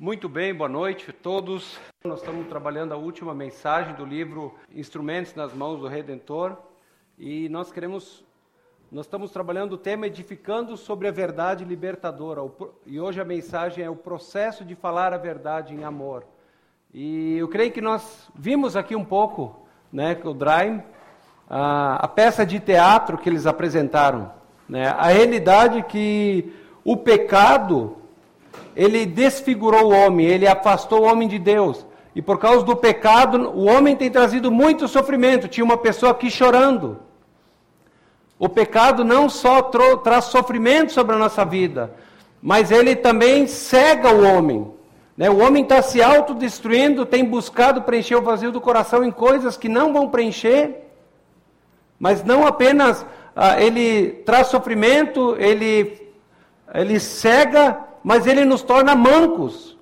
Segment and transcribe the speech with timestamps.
[0.00, 1.76] Muito bem, boa noite a todos.
[2.04, 6.56] Nós estamos trabalhando a última mensagem do livro Instrumentos nas Mãos do Redentor
[7.18, 8.24] e nós queremos,
[8.92, 12.40] nós estamos trabalhando o tema edificando sobre a verdade libertadora
[12.86, 16.24] e hoje a mensagem é o processo de falar a verdade em amor.
[16.94, 20.80] E eu creio que nós vimos aqui um pouco, né, o Draim,
[21.50, 24.30] a, a peça de teatro que eles apresentaram,
[24.68, 26.52] né, a realidade que
[26.84, 27.98] o pecado
[28.74, 31.84] ele desfigurou o homem, ele afastou o homem de Deus.
[32.14, 35.48] E por causa do pecado, o homem tem trazido muito sofrimento.
[35.48, 36.98] Tinha uma pessoa aqui chorando.
[38.38, 41.92] O pecado não só traz sofrimento sobre a nossa vida,
[42.40, 44.72] mas ele também cega o homem.
[45.16, 45.28] Né?
[45.28, 49.68] O homem está se autodestruindo, tem buscado preencher o vazio do coração em coisas que
[49.68, 50.84] não vão preencher,
[51.98, 53.04] mas não apenas
[53.34, 56.00] ah, ele traz sofrimento, ele,
[56.72, 59.76] ele cega mas ele nos torna mancos.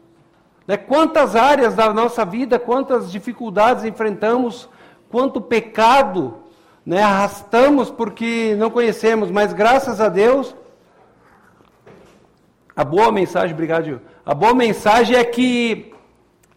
[0.67, 0.77] Né?
[0.77, 4.69] Quantas áreas da nossa vida, quantas dificuldades enfrentamos,
[5.11, 6.39] quanto pecado
[6.85, 10.55] né, arrastamos porque não conhecemos, mas graças a Deus,
[12.75, 14.01] a boa mensagem, obrigado.
[14.25, 15.93] A boa mensagem é que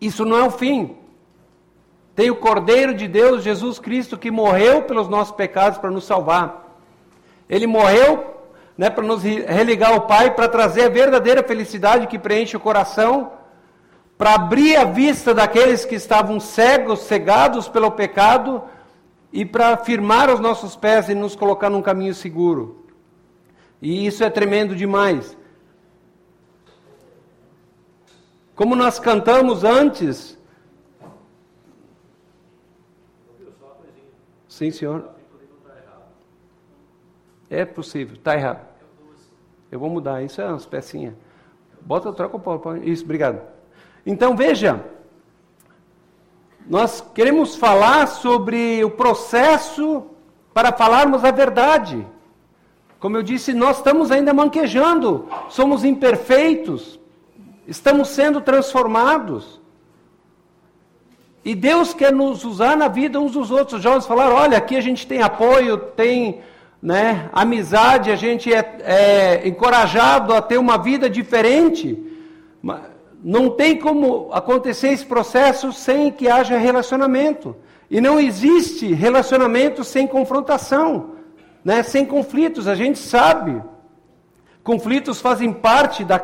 [0.01, 0.97] isso não é o fim.
[2.15, 6.77] Tem o Cordeiro de Deus, Jesus Cristo, que morreu pelos nossos pecados para nos salvar.
[7.47, 8.38] Ele morreu
[8.79, 13.33] né, para nos religar ao Pai, para trazer a verdadeira felicidade que preenche o coração,
[14.17, 18.63] para abrir a vista daqueles que estavam cegos, cegados pelo pecado,
[19.33, 22.85] e para firmar os nossos pés e nos colocar num caminho seguro.
[23.81, 25.35] E isso é tremendo demais.
[28.55, 30.37] Como nós cantamos antes.
[34.47, 35.09] Sim, senhor.
[37.49, 38.68] É possível, está errado.
[39.71, 41.13] Eu vou mudar, isso é umas pecinhas.
[41.81, 42.89] Bota, troca o PowerPoint.
[42.89, 43.41] Isso, obrigado.
[44.05, 44.83] Então veja,
[46.67, 50.05] nós queremos falar sobre o processo
[50.53, 52.05] para falarmos a verdade.
[52.99, 56.99] Como eu disse, nós estamos ainda manquejando, somos imperfeitos,
[57.65, 59.59] estamos sendo transformados.
[61.45, 63.77] E Deus quer nos usar na vida uns dos outros.
[63.77, 66.41] Os jovens falaram: olha, aqui a gente tem apoio, tem
[66.81, 67.29] né?
[67.33, 72.01] Amizade, a gente é, é encorajado a ter uma vida diferente.
[73.23, 77.55] Não tem como acontecer esse processo sem que haja relacionamento.
[77.91, 81.15] E não existe relacionamento sem confrontação,
[81.65, 81.83] né?
[81.83, 83.61] sem conflitos, a gente sabe.
[84.63, 86.21] Conflitos fazem parte da,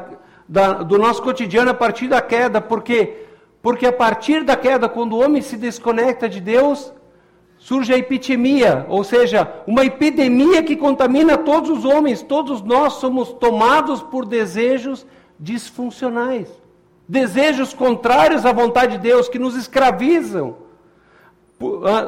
[0.47, 3.25] da, do nosso cotidiano a partir da queda, porque,
[3.61, 6.93] porque a partir da queda, quando o homem se desconecta de Deus,
[7.65, 13.33] surge a epidemia, ou seja, uma epidemia que contamina todos os homens, todos nós somos
[13.33, 15.03] tomados por desejos
[15.39, 16.47] disfuncionais,
[17.09, 20.57] desejos contrários à vontade de Deus, que nos escravizam.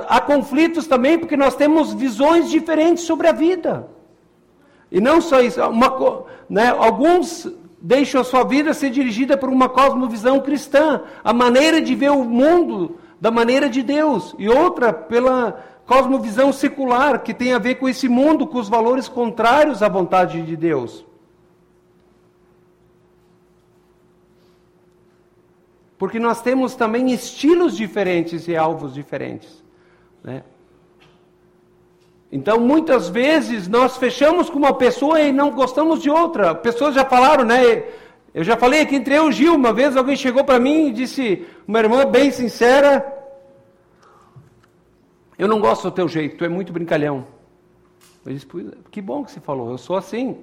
[0.08, 3.88] Há conflitos também porque nós temos visões diferentes sobre a vida.
[4.92, 7.52] E não só isso, uma, né, alguns
[7.82, 12.24] deixam a sua vida ser dirigida por uma cosmovisão cristã, a maneira de ver o
[12.24, 17.88] mundo da maneira de Deus, e outra pela cosmovisão secular, que tem a ver com
[17.88, 21.06] esse mundo, com os valores contrários à vontade de Deus.
[25.98, 29.64] Porque nós temos também estilos diferentes e alvos diferentes.
[30.24, 30.44] Né?
[32.32, 36.54] Então, muitas vezes, nós fechamos com uma pessoa e não gostamos de outra.
[36.54, 37.86] Pessoas já falaram, né?
[38.38, 40.90] Eu já falei aqui entre eu e o Gil, uma vez alguém chegou para mim
[40.90, 43.04] e disse, uma irmã bem sincera,
[45.40, 47.26] eu não gosto do teu jeito, tu é muito brincalhão.
[48.24, 48.46] Eu disse,
[48.92, 50.38] que bom que você falou, eu sou assim.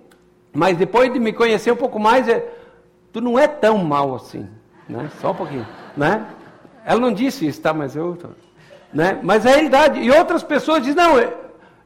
[0.52, 2.44] Mas depois de me conhecer um pouco mais, é,
[3.12, 4.48] tu não é tão mal assim,
[4.88, 5.08] né?
[5.20, 5.64] Só um pouquinho,
[5.96, 6.26] né?
[6.84, 7.72] Ela não disse isso, tá?
[7.72, 8.18] Mas eu,
[8.92, 9.20] né?
[9.22, 10.00] Mas é a realidade.
[10.00, 11.32] E outras pessoas dizem, não, eu,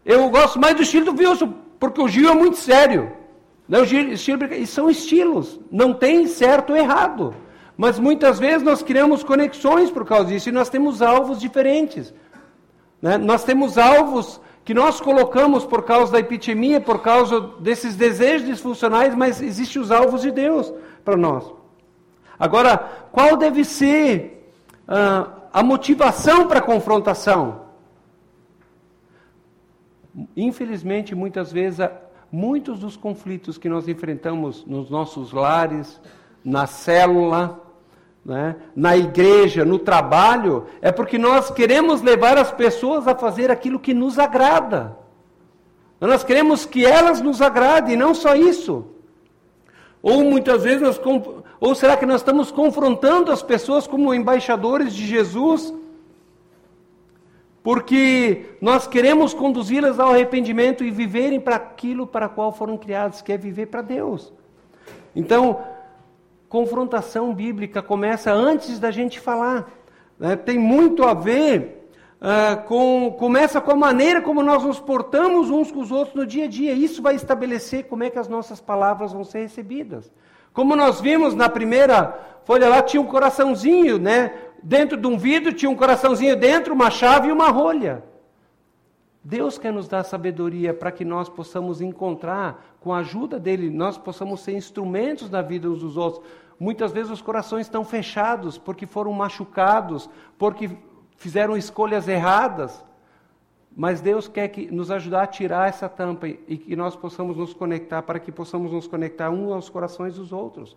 [0.06, 3.17] eu gosto mais do estilo do Wilson, porque o Gil é muito sério.
[3.68, 7.34] O estilo, e são estilos, não tem certo ou errado.
[7.76, 12.14] Mas muitas vezes nós criamos conexões por causa disso e nós temos alvos diferentes.
[13.00, 13.18] Né?
[13.18, 19.14] Nós temos alvos que nós colocamos por causa da epidemia, por causa desses desejos disfuncionais,
[19.14, 20.72] mas existem os alvos de Deus
[21.04, 21.52] para nós.
[22.38, 22.76] Agora,
[23.12, 24.50] qual deve ser
[24.88, 27.66] uh, a motivação para a confrontação?
[30.36, 31.80] Infelizmente, muitas vezes
[32.30, 36.00] muitos dos conflitos que nós enfrentamos nos nossos lares,
[36.44, 37.60] na célula,
[38.24, 43.80] né, na igreja, no trabalho, é porque nós queremos levar as pessoas a fazer aquilo
[43.80, 44.96] que nos agrada.
[46.00, 48.84] Nós queremos que elas nos agradem, não só isso.
[50.00, 51.00] Ou muitas vezes nós
[51.58, 55.74] Ou será que nós estamos confrontando as pessoas como embaixadores de Jesus?
[57.68, 63.30] Porque nós queremos conduzi-las ao arrependimento e viverem para aquilo para qual foram criados, que
[63.30, 64.32] é viver para Deus.
[65.14, 65.60] Então,
[66.48, 69.70] confrontação bíblica começa antes da gente falar.
[70.18, 70.34] Né?
[70.34, 71.74] Tem muito a ver
[72.18, 76.26] Uh, com, começa com a maneira como nós nos portamos uns com os outros no
[76.26, 76.72] dia a dia.
[76.72, 80.12] Isso vai estabelecer como é que as nossas palavras vão ser recebidas.
[80.52, 84.32] Como nós vimos na primeira folha lá, tinha um coraçãozinho, né?
[84.62, 88.04] Dentro de um vidro tinha um coraçãozinho dentro, uma chave e uma rolha.
[89.22, 93.98] Deus quer nos dar sabedoria para que nós possamos encontrar, com a ajuda dele, nós
[93.98, 96.24] possamos ser instrumentos na vida uns dos outros.
[96.58, 100.08] Muitas vezes os corações estão fechados porque foram machucados,
[100.38, 100.70] porque
[101.16, 102.84] fizeram escolhas erradas.
[103.76, 107.52] Mas Deus quer que, nos ajudar a tirar essa tampa e que nós possamos nos
[107.52, 110.76] conectar, para que possamos nos conectar uns aos corações dos outros.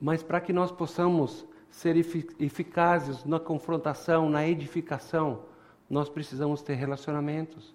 [0.00, 5.40] Mas para que nós possamos ser eficazes na confrontação, na edificação,
[5.88, 7.74] nós precisamos ter relacionamentos.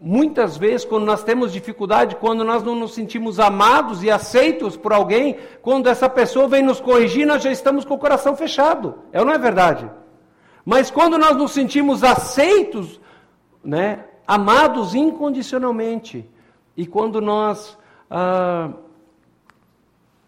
[0.00, 4.92] Muitas vezes, quando nós temos dificuldade, quando nós não nos sentimos amados e aceitos por
[4.92, 8.96] alguém, quando essa pessoa vem nos corrigir, nós já estamos com o coração fechado.
[9.12, 9.90] É ou não é verdade?
[10.64, 13.00] Mas quando nós nos sentimos aceitos,
[13.64, 16.28] né, amados incondicionalmente,
[16.76, 17.76] e quando nós
[18.08, 18.70] ah,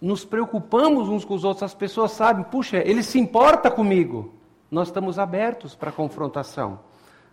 [0.00, 4.32] nos preocupamos uns com os outros, as pessoas sabem, puxa, ele se importa comigo.
[4.70, 6.81] Nós estamos abertos para a confrontação.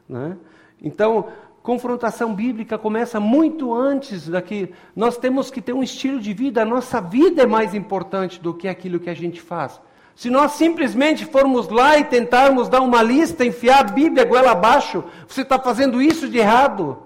[0.10, 0.36] Né?
[0.82, 1.28] Então,
[1.64, 4.74] confrontação bíblica começa muito antes daqui.
[4.96, 8.54] Nós temos que ter um estilo de vida, a nossa vida é mais importante do
[8.54, 9.80] que aquilo que a gente faz.
[10.16, 15.04] Se nós simplesmente formos lá e tentarmos dar uma lista, enfiar a Bíblia goela abaixo,
[15.28, 16.98] você está fazendo isso de errado.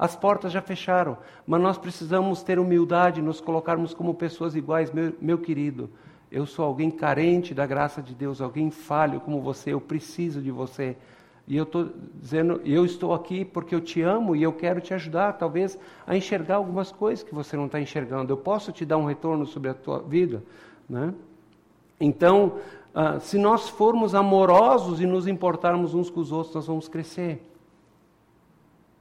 [0.00, 5.12] As portas já fecharam, mas nós precisamos ter humildade, nos colocarmos como pessoas iguais, meu,
[5.20, 5.90] meu querido.
[6.32, 10.50] Eu sou alguém carente da graça de Deus, alguém falho como você, eu preciso de
[10.50, 10.96] você.
[11.46, 14.94] E eu estou dizendo, eu estou aqui porque eu te amo e eu quero te
[14.94, 18.32] ajudar, talvez, a enxergar algumas coisas que você não está enxergando.
[18.32, 20.42] Eu posso te dar um retorno sobre a tua vida,
[20.88, 21.12] né?
[22.00, 22.54] Então,
[22.94, 27.46] ah, se nós formos amorosos e nos importarmos uns com os outros, nós vamos crescer.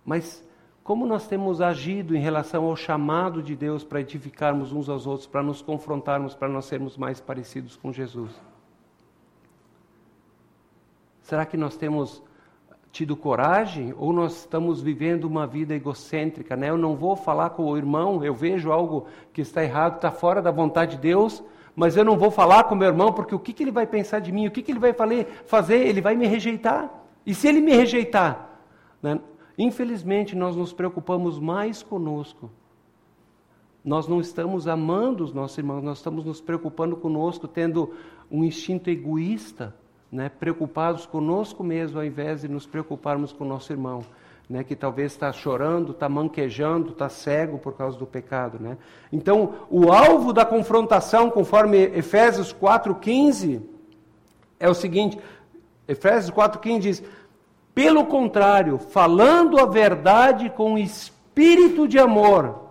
[0.03, 0.43] Mas
[0.89, 5.27] como nós temos agido em relação ao chamado de Deus para edificarmos uns aos outros,
[5.27, 8.31] para nos confrontarmos, para nós sermos mais parecidos com Jesus?
[11.21, 12.23] Será que nós temos
[12.91, 16.71] tido coragem ou nós estamos vivendo uma vida egocêntrica, né?
[16.71, 20.41] Eu não vou falar com o irmão, eu vejo algo que está errado, está fora
[20.41, 21.43] da vontade de Deus,
[21.75, 24.21] mas eu não vou falar com meu irmão porque o que, que ele vai pensar
[24.21, 24.47] de mim?
[24.47, 24.95] O que, que ele vai
[25.45, 25.85] fazer?
[25.87, 26.89] Ele vai me rejeitar.
[27.27, 28.49] E se ele me rejeitar?
[29.03, 29.19] Né?
[29.59, 32.49] Infelizmente, nós nos preocupamos mais conosco.
[33.83, 37.93] Nós não estamos amando os nossos irmãos, nós estamos nos preocupando conosco, tendo
[38.31, 39.75] um instinto egoísta
[40.09, 44.01] né, preocupados conosco mesmo, ao invés de nos preocuparmos com o nosso irmão,
[44.49, 48.59] né, que talvez está chorando, está manquejando, está cego por causa do pecado.
[48.61, 48.77] Né?
[49.11, 53.61] Então, o alvo da confrontação, conforme Efésios 4,15,
[54.57, 55.19] é o seguinte:
[55.85, 57.03] Efésios 4,15 diz:
[57.73, 62.69] pelo contrário, falando a verdade com espírito de amor,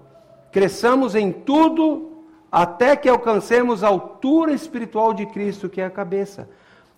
[0.50, 6.48] cresçamos em tudo até que alcancemos a altura espiritual de Cristo, que é a cabeça.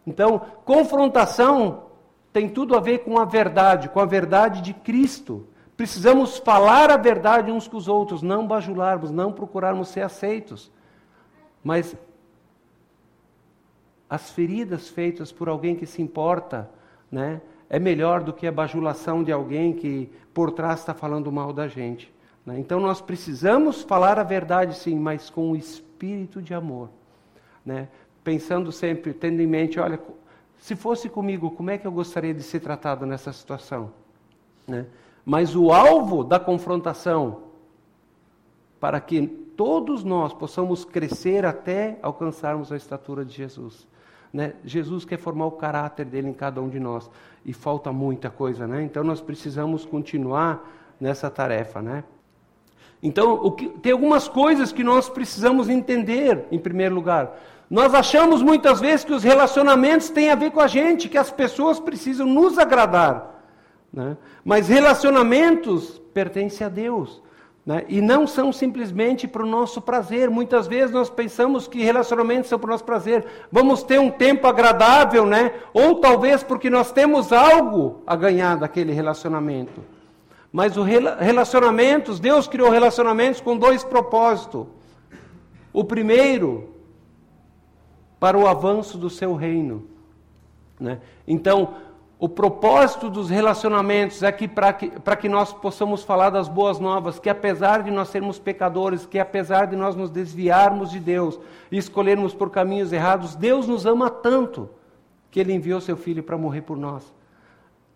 [0.07, 1.85] Então, confrontação
[2.33, 5.47] tem tudo a ver com a verdade, com a verdade de Cristo.
[5.77, 10.71] Precisamos falar a verdade uns com os outros, não bajularmos, não procurarmos ser aceitos.
[11.63, 11.97] Mas
[14.09, 16.71] as feridas feitas por alguém que se importa,
[17.11, 21.53] né, é melhor do que a bajulação de alguém que por trás está falando mal
[21.53, 22.13] da gente.
[22.45, 22.59] Né?
[22.59, 26.91] Então nós precisamos falar a verdade, sim, mas com o espírito de amor.
[27.65, 27.89] Né?
[28.23, 30.01] pensando sempre, tendo em mente, olha,
[30.59, 33.93] se fosse comigo, como é que eu gostaria de ser tratado nessa situação?
[34.67, 34.87] Né?
[35.25, 37.45] Mas o alvo da confrontação,
[38.79, 43.87] para que todos nós possamos crescer até alcançarmos a estatura de Jesus.
[44.33, 44.55] Né?
[44.65, 47.11] Jesus quer formar o caráter dele em cada um de nós.
[47.45, 48.83] E falta muita coisa, né?
[48.83, 50.69] Então nós precisamos continuar
[51.01, 52.05] nessa tarefa, né?
[53.03, 57.35] Então, que, tem algumas coisas que nós precisamos entender, em primeiro lugar.
[57.69, 61.31] Nós achamos muitas vezes que os relacionamentos têm a ver com a gente, que as
[61.31, 63.43] pessoas precisam nos agradar.
[63.93, 64.17] Né?
[64.45, 67.23] Mas relacionamentos pertencem a Deus.
[67.65, 67.85] Né?
[67.89, 70.31] E não são simplesmente para o nosso prazer.
[70.31, 73.27] Muitas vezes nós pensamos que relacionamentos são para o nosso prazer.
[73.53, 75.53] Vamos ter um tempo agradável, né?
[75.73, 79.83] ou talvez porque nós temos algo a ganhar daquele relacionamento.
[80.53, 84.67] Mas os relacionamentos, Deus criou relacionamentos com dois propósitos
[85.73, 86.75] O primeiro,
[88.19, 89.87] para o avanço do seu reino.
[90.79, 91.01] Né?
[91.27, 91.75] Então,
[92.21, 97.19] o propósito dos relacionamentos é que para que, que nós possamos falar das boas novas,
[97.19, 101.41] que apesar de nós sermos pecadores, que apesar de nós nos desviarmos de Deus
[101.73, 104.69] e escolhermos por caminhos errados, Deus nos ama tanto
[105.31, 107.20] que Ele enviou Seu Filho para morrer por nós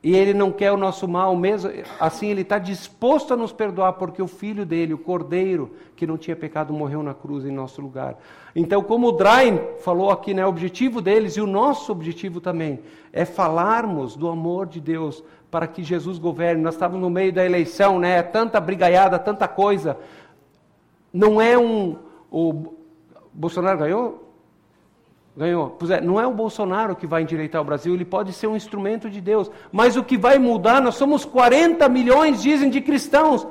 [0.04, 3.94] e ele não quer o nosso mal, mesmo assim ele está disposto a nos perdoar,
[3.94, 7.80] porque o filho dele, o cordeiro, que não tinha pecado, morreu na cruz em nosso
[7.80, 8.18] lugar.
[8.54, 12.80] Então, como o Drain falou aqui, né, o objetivo deles e o nosso objetivo também
[13.14, 16.60] é falarmos do amor de Deus para que Jesus governe.
[16.60, 19.96] Nós estávamos no meio da eleição, né, tanta brigaiada, tanta coisa.
[21.10, 21.96] Não é um.
[22.30, 22.74] O
[23.32, 24.23] Bolsonaro ganhou?
[25.36, 25.70] Ganhou.
[25.70, 28.54] Pois é, não é o Bolsonaro que vai endireitar o Brasil, ele pode ser um
[28.54, 29.50] instrumento de Deus.
[29.72, 33.46] Mas o que vai mudar, nós somos 40 milhões, dizem, de cristãos.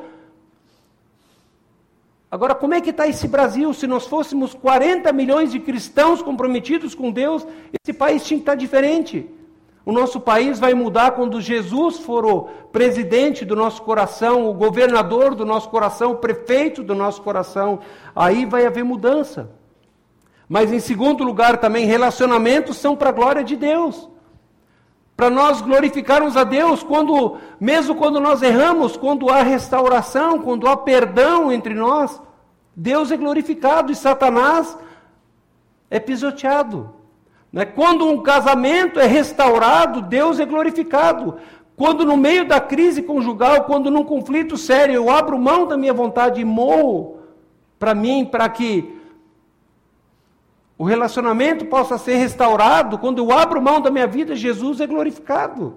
[2.31, 3.73] Agora, como é que está esse Brasil?
[3.73, 7.45] Se nós fôssemos 40 milhões de cristãos comprometidos com Deus,
[7.83, 9.29] esse país tinha que estar diferente.
[9.85, 15.35] O nosso país vai mudar quando Jesus for o presidente do nosso coração, o governador
[15.35, 17.79] do nosso coração, o prefeito do nosso coração.
[18.15, 19.51] Aí vai haver mudança.
[20.47, 24.09] Mas em segundo lugar também, relacionamentos são para a glória de Deus.
[25.15, 30.75] Para nós glorificarmos a Deus, quando, mesmo quando nós erramos, quando há restauração, quando há
[30.75, 32.21] perdão entre nós,
[32.75, 34.77] Deus é glorificado e Satanás
[35.89, 36.93] é pisoteado.
[37.51, 37.65] Né?
[37.65, 41.37] Quando um casamento é restaurado, Deus é glorificado.
[41.75, 45.93] Quando no meio da crise conjugal, quando num conflito sério eu abro mão da minha
[45.93, 47.19] vontade e morro
[47.77, 49.02] para mim, para que
[50.77, 55.75] o relacionamento possa ser restaurado, quando eu abro mão da minha vida, Jesus é glorificado.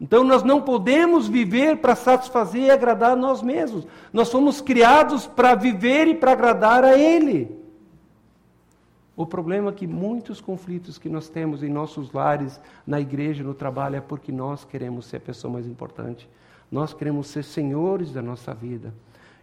[0.00, 3.86] Então nós não podemos viver para satisfazer e agradar a nós mesmos.
[4.12, 7.56] Nós fomos criados para viver e para agradar a Ele.
[9.16, 13.54] O problema é que muitos conflitos que nós temos em nossos lares, na igreja, no
[13.54, 16.28] trabalho, é porque nós queremos ser a pessoa mais importante.
[16.70, 18.94] Nós queremos ser senhores da nossa vida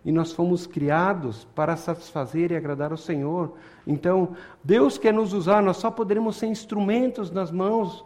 [0.05, 3.57] e nós fomos criados para satisfazer e agradar ao Senhor.
[3.87, 8.05] Então, Deus quer nos usar, nós só poderemos ser instrumentos nas mãos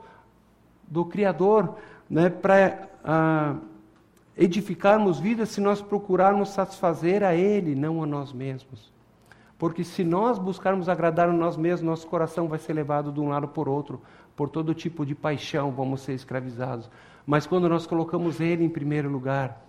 [0.88, 1.76] do Criador
[2.10, 3.56] né, para ah,
[4.38, 8.90] edificarmos vidas se nós procurarmos satisfazer a Ele, não a nós mesmos.
[9.58, 13.28] Porque se nós buscarmos agradar a nós mesmos, nosso coração vai ser levado de um
[13.28, 14.02] lado por outro,
[14.38, 16.90] por todo tipo de paixão, vamos ser escravizados.
[17.28, 19.62] Mas quando nós colocamos Ele em primeiro lugar,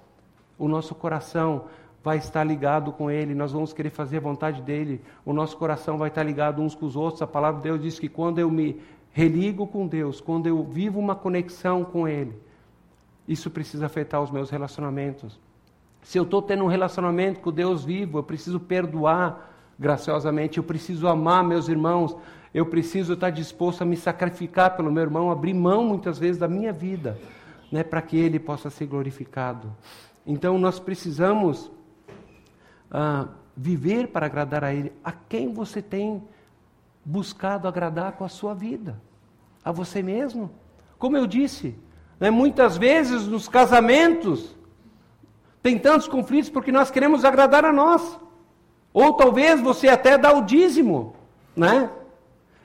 [0.57, 1.65] o nosso coração
[2.03, 5.99] vai estar ligado com Ele, nós vamos querer fazer a vontade dEle, o nosso coração
[5.99, 7.21] vai estar ligado uns com os outros.
[7.23, 8.81] A palavra de Deus diz que quando eu me
[9.13, 12.35] religo com Deus, quando eu vivo uma conexão com Ele,
[13.29, 15.39] isso precisa afetar os meus relacionamentos.
[16.03, 21.07] Se eu estou tendo um relacionamento com Deus vivo, eu preciso perdoar graciosamente, eu preciso
[21.07, 22.17] amar meus irmãos,
[22.53, 26.49] eu preciso estar disposto a me sacrificar pelo meu irmão, abrir mão muitas vezes da
[26.49, 27.19] minha vida,
[27.71, 29.71] né, para que ele possa ser glorificado.
[30.27, 31.71] Então nós precisamos
[32.91, 36.23] ah, viver para agradar a Ele, a quem você tem
[37.05, 39.01] buscado agradar com a sua vida?
[39.65, 40.51] A você mesmo?
[40.99, 41.77] Como eu disse,
[42.19, 44.57] né, muitas vezes nos casamentos
[45.63, 48.19] tem tantos conflitos porque nós queremos agradar a nós.
[48.93, 51.15] Ou talvez você até dá o dízimo,
[51.55, 51.91] né?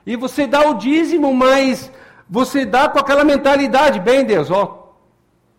[0.04, 1.90] E você dá o dízimo, mas
[2.28, 4.94] você dá com aquela mentalidade, bem Deus, ó,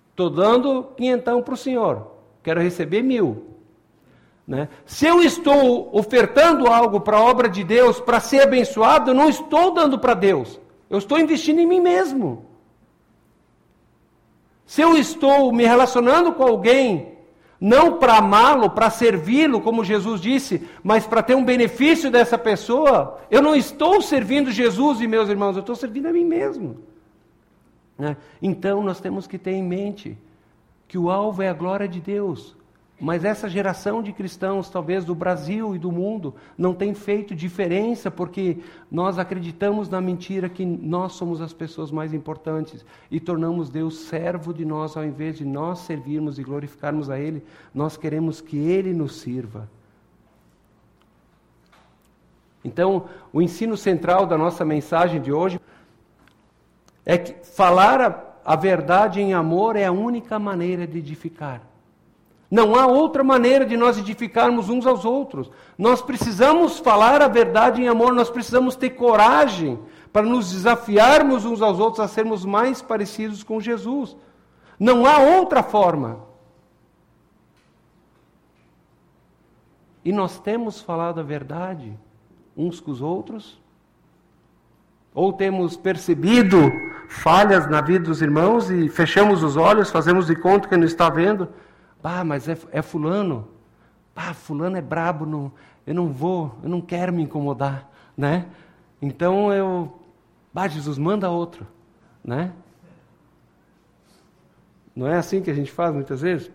[0.09, 2.12] estou dando quinhentão para o Senhor,
[2.43, 3.56] quero receber mil.
[4.48, 4.70] Né?
[4.86, 9.27] Se eu estou ofertando algo para a obra de Deus, para ser abençoado, eu não
[9.27, 12.46] estou dando para Deus, eu estou investindo em mim mesmo.
[14.66, 17.18] Se eu estou me relacionando com alguém,
[17.60, 23.20] não para amá-lo, para servi-lo, como Jesus disse, mas para ter um benefício dessa pessoa,
[23.32, 26.77] eu não estou servindo Jesus e meus irmãos, eu estou servindo a mim mesmo.
[27.98, 28.16] Né?
[28.42, 30.18] Então nós temos que ter em mente
[30.88, 32.56] que o alvo é a glória de Deus.
[33.00, 38.10] Mas essa geração de cristãos, talvez do Brasil e do mundo, não tem feito diferença
[38.10, 38.58] porque
[38.89, 44.51] nós acreditamos na mentira que nós somos as pessoas mais importantes e tornamos Deus servo
[44.51, 48.92] de nós ao invés de nós servirmos e glorificarmos a Ele, nós queremos que Ele
[48.96, 49.70] nos sirva.
[52.66, 55.62] Então, o ensino central da nossa mensagem de hoje
[57.06, 61.62] é que falar a, a verdade em amor é a única maneira de edificar.
[62.50, 65.51] Não há outra maneira de nós edificarmos uns aos outros.
[65.77, 69.77] Nós precisamos falar a verdade em amor, nós precisamos ter coragem
[70.13, 74.16] para nos desafiarmos uns aos outros a sermos mais parecidos com Jesus.
[74.80, 76.25] Não há outra forma.
[80.06, 81.98] E nós temos falado a verdade
[82.56, 83.60] uns com os outros?
[85.13, 86.72] Ou temos percebido
[87.10, 91.10] falhas na vida dos irmãos e fechamos os olhos, fazemos de conta que não está
[91.10, 91.50] vendo?
[92.04, 93.48] Ah, mas é, é fulano.
[94.16, 95.51] Ah, fulano é brabo, não,
[95.86, 98.48] eu não vou, eu não quero me incomodar, né?
[99.01, 99.94] Então eu,
[100.56, 101.68] ah, Jesus, manda outro,
[102.24, 102.51] né?
[104.96, 106.51] Não é assim que a gente faz muitas vezes?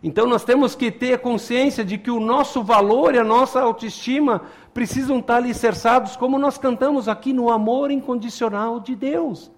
[0.00, 4.42] Então nós temos que ter consciência de que o nosso valor e a nossa autoestima
[4.72, 9.50] precisam estar alicerçados, como nós cantamos aqui, no amor incondicional de Deus.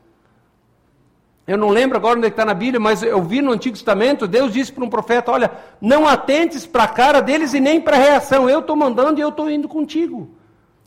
[1.51, 4.29] Eu não lembro agora onde é está na Bíblia, mas eu vi no Antigo Testamento,
[4.29, 7.97] Deus disse para um profeta: Olha, não atentes para a cara deles e nem para
[7.97, 10.31] a reação, eu estou mandando e eu estou indo contigo.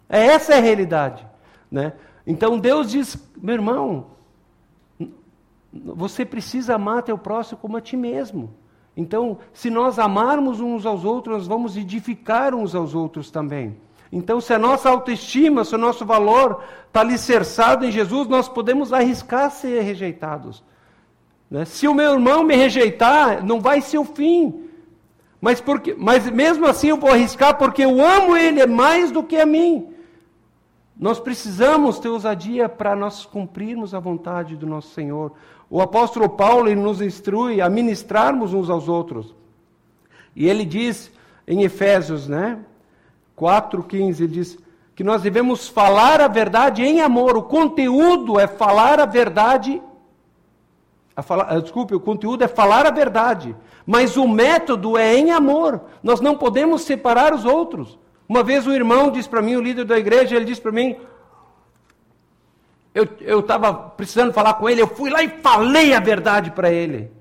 [0.08, 1.28] É, essa é a realidade.
[1.70, 1.92] Né?
[2.26, 4.06] Então Deus diz: Meu irmão,
[5.70, 8.56] você precisa amar teu próximo como a ti mesmo.
[8.96, 13.76] Então, se nós amarmos uns aos outros, nós vamos edificar uns aos outros também.
[14.16, 18.94] Então, se a nossa autoestima, se o nosso valor está alicerçado em Jesus, nós podemos
[18.94, 20.64] arriscar ser rejeitados.
[21.50, 21.66] Né?
[21.66, 24.70] Se o meu irmão me rejeitar, não vai ser o fim.
[25.42, 29.36] Mas, porque, mas mesmo assim eu vou arriscar porque eu amo ele mais do que
[29.36, 29.88] a mim.
[30.96, 35.32] Nós precisamos ter ousadia para nós cumprirmos a vontade do nosso Senhor.
[35.68, 39.34] O apóstolo Paulo nos instrui a ministrarmos uns aos outros.
[40.36, 41.12] E ele diz
[41.48, 42.60] em Efésios, né,
[43.36, 44.58] 4:15, ele diz
[44.96, 47.36] que nós devemos falar a verdade em amor.
[47.36, 49.82] O conteúdo é falar a verdade
[51.16, 55.32] a falar, ah, desculpe, o conteúdo é falar a verdade, mas o método é em
[55.32, 55.82] amor.
[56.02, 58.00] Nós não podemos separar os outros.
[58.28, 60.98] Uma vez um irmão disse para mim, o líder da igreja, ele disse para mim,
[62.94, 67.12] eu estava precisando falar com ele, eu fui lá e falei a verdade para ele.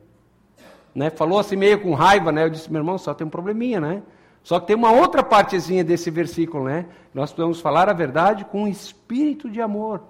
[0.94, 1.10] Né?
[1.10, 2.44] Falou assim meio com raiva, né?
[2.44, 4.02] Eu disse, meu irmão, só tem um probleminha, né?
[4.42, 6.86] Só que tem uma outra partezinha desse versículo, né?
[7.14, 10.02] Nós podemos falar a verdade com um espírito de amor.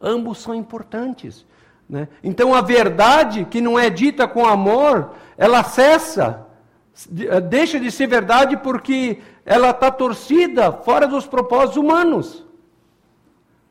[0.00, 1.46] Ambos são importantes.
[1.88, 2.08] Né?
[2.22, 6.46] Então a verdade que não é dita com amor, ela cessa,
[7.48, 12.44] deixa de ser verdade porque ela está torcida fora dos propósitos humanos.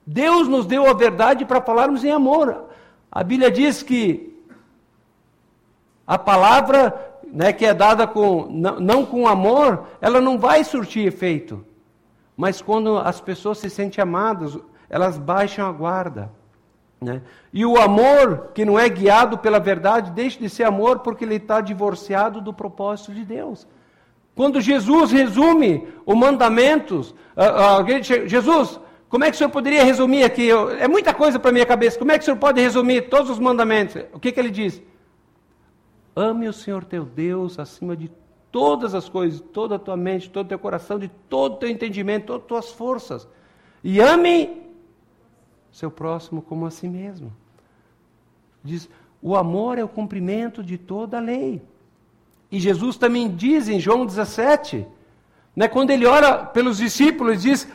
[0.05, 2.65] Deus nos deu a verdade para falarmos em amor.
[3.11, 4.33] A Bíblia diz que
[6.05, 11.05] a palavra né, que é dada com, não, não com amor, ela não vai surtir
[11.05, 11.65] efeito.
[12.35, 14.57] Mas quando as pessoas se sentem amadas,
[14.89, 16.31] elas baixam a guarda.
[16.99, 17.21] Né?
[17.53, 21.35] E o amor que não é guiado pela verdade deixa de ser amor porque ele
[21.35, 23.67] está divorciado do propósito de Deus.
[24.35, 30.23] Quando Jesus resume os mandamentos, alguém chega, Jesus, como é que o senhor poderia resumir
[30.23, 30.49] aqui?
[30.51, 31.97] é muita coisa para minha cabeça.
[31.97, 34.03] Como é que o senhor pode resumir todos os mandamentos?
[34.11, 34.81] O que, que ele diz?
[36.15, 38.09] Ame o Senhor teu Deus acima de
[38.51, 41.69] todas as coisas, toda a tua mente, todo o teu coração, de todo o teu
[41.69, 43.27] entendimento, todas as tuas forças.
[43.83, 44.63] E ame
[45.71, 47.33] seu próximo como a si mesmo.
[48.63, 48.89] Diz:
[49.21, 51.61] o amor é o cumprimento de toda a lei.
[52.51, 54.87] E Jesus também diz em João 17,
[55.55, 57.67] né, quando ele ora pelos discípulos, diz: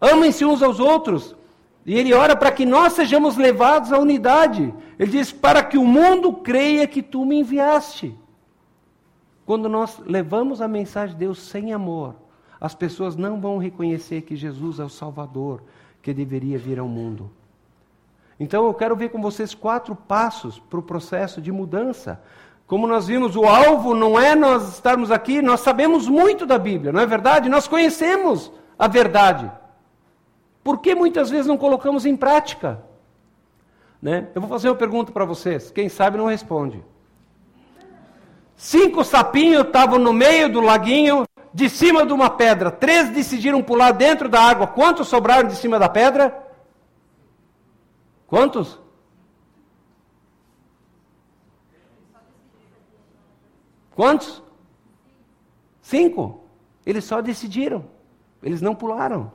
[0.00, 1.36] Amem-se uns aos outros.
[1.84, 4.74] E ele ora para que nós sejamos levados à unidade.
[4.98, 8.16] Ele diz: Para que o mundo creia que tu me enviaste.
[9.44, 12.16] Quando nós levamos a mensagem de Deus sem amor,
[12.60, 15.62] as pessoas não vão reconhecer que Jesus é o Salvador
[16.02, 17.30] que deveria vir ao mundo.
[18.38, 22.20] Então eu quero ver com vocês quatro passos para o processo de mudança.
[22.66, 26.92] Como nós vimos, o alvo não é nós estarmos aqui, nós sabemos muito da Bíblia,
[26.92, 27.48] não é verdade?
[27.48, 29.50] Nós conhecemos a verdade.
[30.64, 32.82] Por que muitas vezes não colocamos em prática?
[34.00, 34.28] Né?
[34.34, 36.82] Eu vou fazer uma pergunta para vocês, quem sabe não responde.
[38.56, 42.70] Cinco sapinhos estavam no meio do laguinho, de cima de uma pedra.
[42.70, 44.66] Três decidiram pular dentro da água.
[44.66, 46.46] Quantos sobraram de cima da pedra?
[48.26, 48.78] Quantos?
[53.94, 54.42] Quantos?
[55.80, 56.44] Cinco.
[56.84, 57.84] Eles só decidiram.
[58.42, 59.32] Eles não pularam,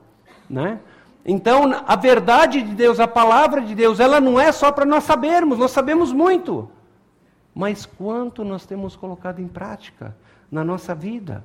[0.48, 0.80] né?
[1.24, 5.04] Então, a verdade de Deus, a palavra de Deus, ela não é só para nós
[5.04, 6.68] sabermos, nós sabemos muito.
[7.54, 10.16] Mas quanto nós temos colocado em prática
[10.50, 11.44] na nossa vida?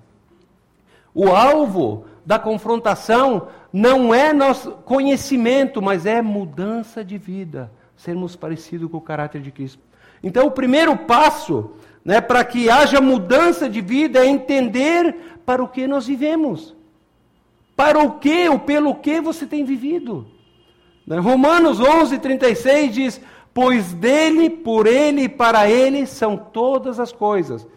[1.14, 8.90] O alvo da confrontação não é nosso conhecimento, mas é mudança de vida, sermos parecidos
[8.90, 9.82] com o caráter de Cristo.
[10.24, 11.72] Então, o primeiro passo
[12.04, 16.77] né, para que haja mudança de vida é entender para o que nós vivemos.
[17.78, 20.26] Para o que ou pelo que você tem vivido?
[21.06, 21.20] Né?
[21.20, 23.22] Romanos 11, 36 diz:
[23.54, 27.68] Pois dele, por ele e para ele são todas as coisas.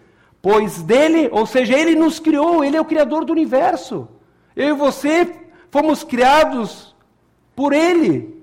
[0.40, 4.08] Pois dele, ou seja, ele nos criou, ele é o criador do universo.
[4.56, 5.36] Eu e você
[5.70, 6.96] fomos criados
[7.54, 8.42] por ele.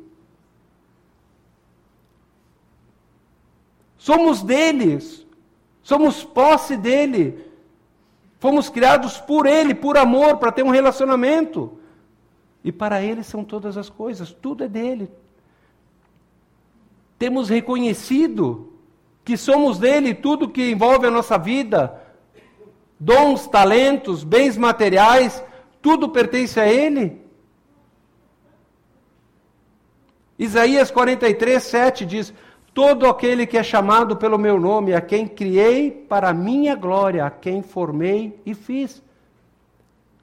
[3.97, 5.25] Somos deles,
[5.81, 7.43] somos posse dele.
[8.47, 11.77] Fomos criados por ele, por amor, para ter um relacionamento.
[12.63, 15.11] E para ele são todas as coisas, tudo é dele.
[17.19, 18.71] Temos reconhecido
[19.25, 22.01] que somos dele tudo que envolve a nossa vida,
[22.97, 25.43] dons, talentos, bens materiais,
[25.81, 27.21] tudo pertence a ele.
[30.39, 32.33] Isaías 43, 7 diz:
[32.77, 37.25] Todo aquele que é chamado pelo meu nome, a quem criei para a minha glória,
[37.25, 39.01] a quem formei e fiz.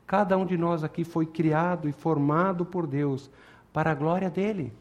[0.07, 3.29] Cada um de nós aqui foi criado e formado por Deus
[3.73, 4.73] para a glória dele.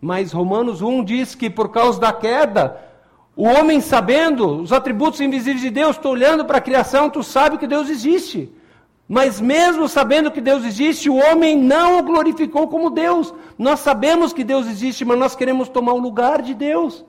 [0.00, 2.82] Mas Romanos 1 diz que por causa da queda,
[3.36, 7.56] o homem sabendo os atributos invisíveis de Deus, tu olhando para a criação, tu sabe
[7.56, 8.52] que Deus existe.
[9.08, 13.32] Mas mesmo sabendo que Deus existe, o homem não o glorificou como Deus.
[13.56, 17.04] Nós sabemos que Deus existe, mas nós queremos tomar o lugar de Deus.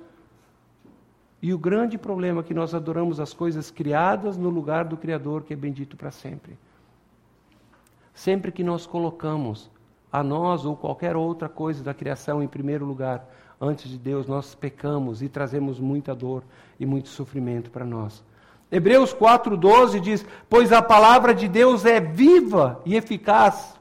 [1.43, 5.43] E o grande problema é que nós adoramos as coisas criadas no lugar do Criador,
[5.43, 6.57] que é bendito para sempre.
[8.13, 9.69] Sempre que nós colocamos
[10.09, 13.29] a nós ou qualquer outra coisa da criação em primeiro lugar,
[13.59, 16.43] antes de Deus, nós pecamos e trazemos muita dor
[16.79, 18.23] e muito sofrimento para nós.
[18.71, 23.77] Hebreus 4,12 diz: Pois a palavra de Deus é viva e eficaz,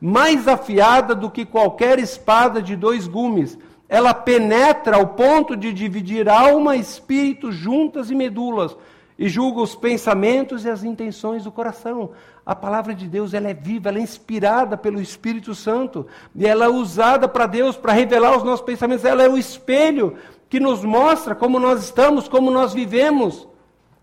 [0.00, 3.58] mais afiada do que qualquer espada de dois gumes.
[3.92, 8.74] Ela penetra ao ponto de dividir alma e espírito juntas e medulas,
[9.18, 12.12] e julga os pensamentos e as intenções do coração.
[12.44, 16.64] A palavra de Deus ela é viva, ela é inspirada pelo Espírito Santo e ela
[16.64, 19.04] é usada para Deus para revelar os nossos pensamentos.
[19.04, 20.16] Ela é o espelho
[20.48, 23.46] que nos mostra como nós estamos, como nós vivemos,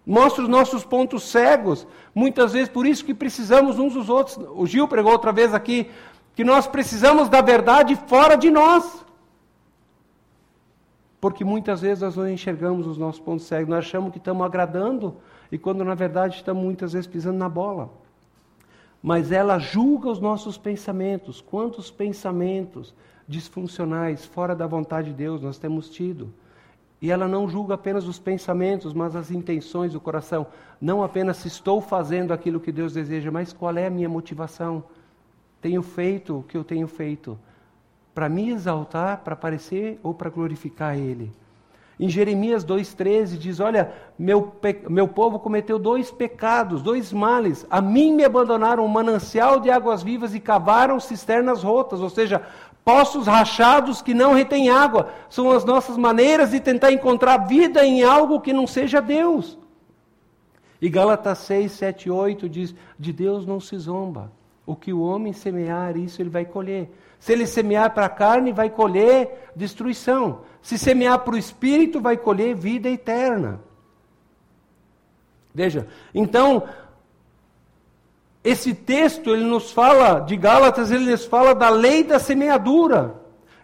[0.06, 1.88] mostra os nossos pontos cegos.
[2.14, 4.38] Muitas vezes por isso que precisamos uns dos outros.
[4.54, 5.90] O Gil pregou outra vez aqui
[6.36, 9.09] que nós precisamos da verdade fora de nós.
[11.20, 15.16] Porque muitas vezes nós não enxergamos os nossos pontos cegos, nós achamos que estamos agradando,
[15.52, 17.90] e quando na verdade estamos muitas vezes pisando na bola
[19.02, 21.42] mas ela julga os nossos pensamentos.
[21.42, 22.94] Quantos pensamentos
[23.28, 26.34] disfuncionais, fora da vontade de Deus, nós temos tido?
[27.02, 30.48] E ela não julga apenas os pensamentos, mas as intenções do coração.
[30.82, 34.84] Não apenas se estou fazendo aquilo que Deus deseja, mas qual é a minha motivação?
[35.62, 37.40] Tenho feito o que eu tenho feito
[38.20, 41.32] para me exaltar, para aparecer ou para glorificar Ele?
[41.98, 44.54] Em Jeremias 2,13 diz: Olha, meu,
[44.90, 47.66] meu povo cometeu dois pecados, dois males.
[47.70, 52.42] A mim me abandonaram um manancial de águas vivas e cavaram cisternas rotas, ou seja,
[52.84, 55.14] poços rachados que não retêm água.
[55.30, 59.58] São as nossas maneiras de tentar encontrar vida em algo que não seja Deus.
[60.82, 64.30] E Gálatas 6, 7, 8 diz: De Deus não se zomba.
[64.70, 66.92] O que o homem semear, isso ele vai colher.
[67.18, 70.42] Se ele semear para a carne, vai colher destruição.
[70.62, 73.62] Se semear para o espírito, vai colher vida eterna.
[75.52, 76.70] Veja, então,
[78.44, 83.16] esse texto, ele nos fala, de Gálatas, ele nos fala da lei da semeadura.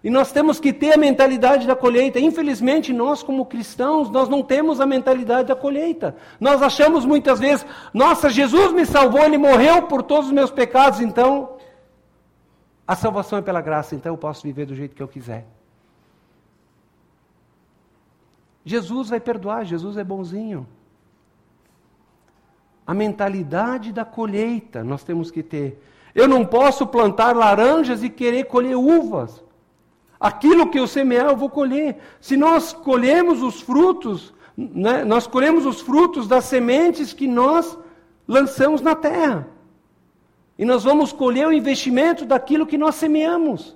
[0.05, 2.19] E nós temos que ter a mentalidade da colheita.
[2.19, 6.15] Infelizmente, nós, como cristãos, nós não temos a mentalidade da colheita.
[6.39, 11.01] Nós achamos muitas vezes, nossa, Jesus me salvou, ele morreu por todos os meus pecados,
[11.01, 11.57] então
[12.87, 15.47] a salvação é pela graça, então eu posso viver do jeito que eu quiser.
[18.63, 20.67] Jesus vai perdoar, Jesus é bonzinho.
[22.85, 25.81] A mentalidade da colheita nós temos que ter.
[26.13, 29.43] Eu não posso plantar laranjas e querer colher uvas.
[30.19, 31.97] Aquilo que eu semear, eu vou colher.
[32.19, 37.77] Se nós colhemos os frutos, né, nós colhemos os frutos das sementes que nós
[38.27, 39.47] lançamos na terra.
[40.57, 43.75] E nós vamos colher o investimento daquilo que nós semeamos.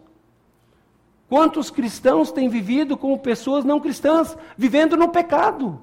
[1.28, 5.80] Quantos cristãos têm vivido como pessoas não cristãs, vivendo no pecado?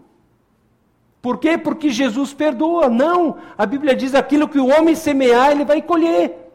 [1.21, 1.59] Por quê?
[1.59, 2.89] Porque Jesus perdoa.
[2.89, 6.46] Não, a Bíblia diz aquilo que o homem semear, ele vai colher.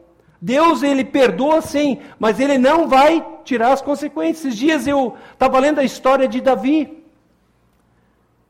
[0.44, 4.46] Deus, ele perdoa sim, mas ele não vai tirar as consequências.
[4.46, 7.04] Esses dias eu estava lendo a história de Davi.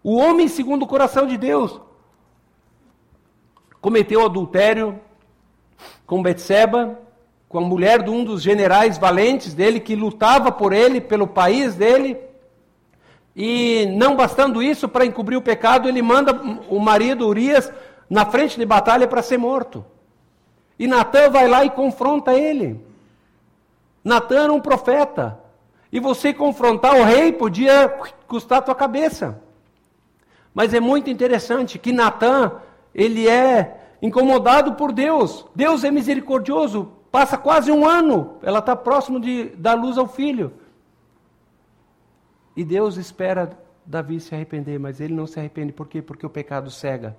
[0.02, 1.78] O homem segundo o coração de Deus
[3.78, 4.98] cometeu adultério,
[6.06, 6.98] com Betseba,
[7.46, 11.74] com a mulher de um dos generais valentes dele, que lutava por ele, pelo país
[11.74, 12.16] dele.
[13.36, 16.32] E não bastando isso, para encobrir o pecado, ele manda
[16.70, 17.70] o marido Urias
[18.08, 19.84] na frente de batalha para ser morto.
[20.82, 22.84] E Natan vai lá e confronta ele.
[24.02, 25.38] Natan era um profeta.
[25.92, 27.88] E você confrontar o rei podia
[28.26, 29.40] custar a tua cabeça.
[30.52, 32.60] Mas é muito interessante que Natan,
[32.92, 35.46] ele é incomodado por Deus.
[35.54, 36.90] Deus é misericordioso.
[37.12, 40.52] Passa quase um ano, ela está próximo de dar luz ao filho.
[42.56, 45.72] E Deus espera Davi se arrepender, mas ele não se arrepende.
[45.72, 46.02] Por quê?
[46.02, 47.16] Porque o pecado cega.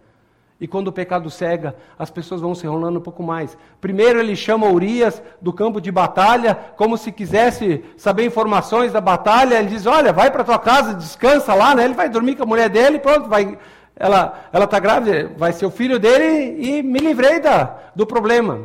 [0.64, 3.58] E quando o pecado cega, as pessoas vão se enrolando um pouco mais.
[3.82, 9.60] Primeiro ele chama Urias do campo de batalha, como se quisesse saber informações da batalha.
[9.60, 11.84] Ele diz: Olha, vai para tua casa, descansa lá, né?
[11.84, 13.60] Ele vai dormir com a mulher dele, pronto, vai.
[13.94, 18.62] Ela está grávida, vai ser o filho dele e me livrei da, do problema.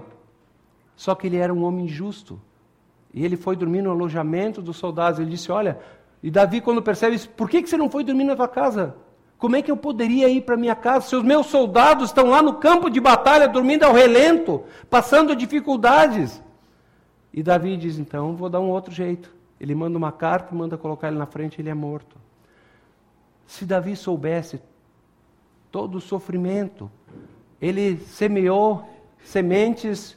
[0.95, 2.41] Só que ele era um homem justo.
[3.13, 5.19] E ele foi dormir no alojamento dos soldados.
[5.19, 5.81] Ele disse: Olha,
[6.23, 8.95] e Davi, quando percebe isso, por que, que você não foi dormir na tua casa?
[9.39, 12.43] Como é que eu poderia ir para minha casa se os meus soldados estão lá
[12.43, 16.43] no campo de batalha, dormindo ao relento, passando dificuldades?
[17.33, 19.33] E Davi diz: então, vou dar um outro jeito.
[19.61, 22.17] Ele manda uma carta, manda colocar ele na frente, ele é morto.
[23.47, 24.61] Se Davi soubesse
[25.71, 26.91] todo o sofrimento,
[27.61, 28.89] ele semeou
[29.25, 30.17] sementes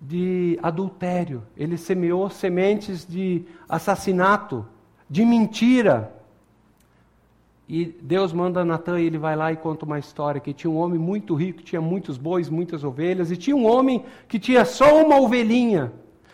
[0.00, 4.66] de adultério, ele semeou sementes de assassinato,
[5.08, 6.17] de mentira.
[7.68, 10.78] E Deus manda Natan e ele vai lá e conta uma história que tinha um
[10.78, 15.04] homem muito rico, tinha muitos bois, muitas ovelhas, e tinha um homem que tinha só
[15.04, 15.92] uma ovelhinha.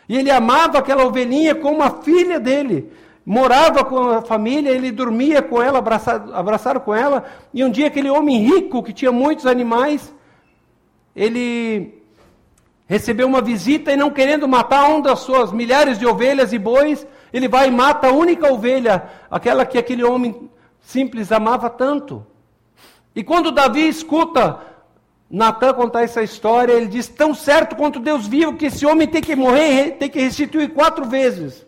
[0.09, 2.89] E ele amava aquela ovelhinha como a filha dele.
[3.27, 7.25] Morava com a família, ele dormia com ela, abraçado, abraçado com ela.
[7.53, 10.15] E um dia aquele homem rico que tinha muitos animais,
[11.17, 12.01] ele
[12.87, 17.05] recebeu uma visita e não querendo matar um das suas milhares de ovelhas e bois,
[17.33, 20.54] ele vai e mata a única ovelha, aquela que aquele homem
[20.85, 22.25] simples amava tanto.
[23.15, 24.61] E quando Davi escuta
[25.29, 29.23] Natan contar essa história, ele diz: tão certo quanto Deus viu que esse homem tem
[29.23, 31.67] que morrer, tem que restituir quatro vezes.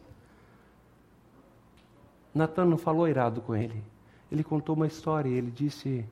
[2.35, 3.83] Natan não falou irado com ele.
[4.31, 5.29] Ele contou uma história.
[5.29, 6.05] Ele disse: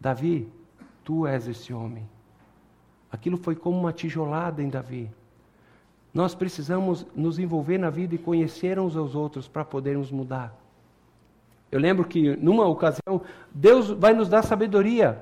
[0.00, 0.48] Davi,
[1.04, 2.08] tu és esse homem.
[3.10, 5.08] Aquilo foi como uma tijolada em Davi.
[6.12, 10.63] Nós precisamos nos envolver na vida e conhecer uns aos outros para podermos mudar.
[11.74, 13.20] Eu lembro que numa ocasião,
[13.52, 15.18] Deus vai nos dar sabedoria.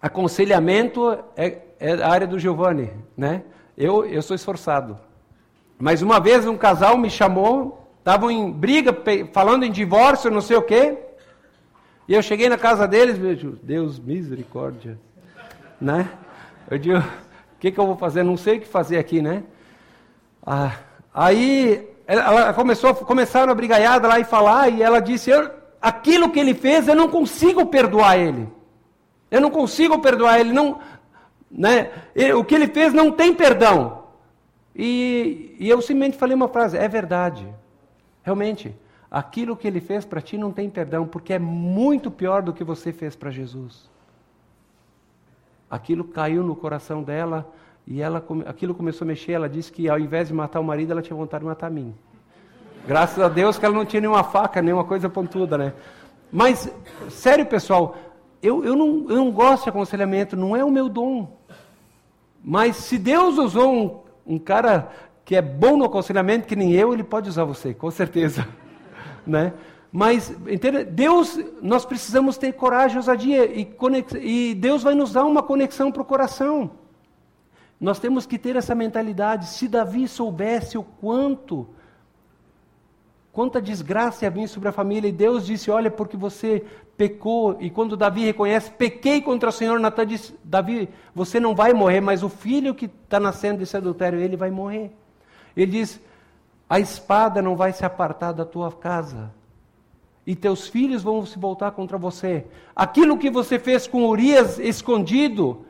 [0.00, 3.42] Aconselhamento é, é a área do Giovanni, né?
[3.76, 4.96] Eu, eu sou esforçado.
[5.76, 8.96] Mas uma vez um casal me chamou, estavam em briga,
[9.32, 10.96] falando em divórcio, não sei o quê.
[12.06, 14.96] E eu cheguei na casa deles, vejo, Deus, misericórdia.
[15.80, 16.08] Né?
[16.70, 18.22] Eu digo, o que, que eu vou fazer?
[18.22, 19.42] Não sei o que fazer aqui, né?
[20.46, 20.76] Ah,
[21.12, 25.30] aí ela começou, começaram a brigaiada lá e falar, e ela disse:
[25.80, 28.48] aquilo que ele fez, eu não consigo perdoar ele.
[29.30, 30.52] Eu não consigo perdoar ele.
[30.52, 30.80] Não,
[31.48, 31.90] né?
[32.36, 34.02] O que ele fez não tem perdão.
[34.74, 37.46] E, e eu simplesmente falei uma frase: é verdade.
[38.24, 38.74] Realmente,
[39.08, 42.64] aquilo que ele fez para ti não tem perdão, porque é muito pior do que
[42.64, 43.88] você fez para Jesus.
[45.70, 47.48] Aquilo caiu no coração dela,
[47.86, 50.92] e ela, aquilo começou a mexer, ela disse que ao invés de matar o marido,
[50.92, 51.94] ela tinha vontade de matar mim.
[52.86, 55.72] Graças a Deus que ela não tinha nenhuma faca, nenhuma coisa pontuda, né?
[56.32, 56.72] Mas,
[57.08, 57.96] sério pessoal,
[58.42, 61.36] eu, eu, não, eu não gosto de aconselhamento, não é o meu dom.
[62.42, 64.90] Mas se Deus usou um, um cara
[65.24, 68.48] que é bom no aconselhamento, que nem eu, ele pode usar você, com certeza.
[69.26, 69.52] né?
[69.92, 70.84] Mas, entende?
[70.84, 73.68] Deus, nós precisamos ter coragem, ousadia, e,
[74.20, 76.70] e Deus vai nos dar uma conexão para o coração.
[77.80, 79.46] Nós temos que ter essa mentalidade.
[79.46, 81.66] Se Davi soubesse o quanto,
[83.32, 86.62] quanta desgraça ia vir sobre a família, e Deus disse: Olha, porque você
[86.94, 91.72] pecou, e quando Davi reconhece, pequei contra o Senhor, Natan disse: Davi, você não vai
[91.72, 94.92] morrer, mas o filho que está nascendo desse adultério, ele vai morrer.
[95.56, 95.98] Ele diz:
[96.68, 99.32] A espada não vai se apartar da tua casa,
[100.26, 102.44] e teus filhos vão se voltar contra você.
[102.76, 105.64] Aquilo que você fez com Urias escondido,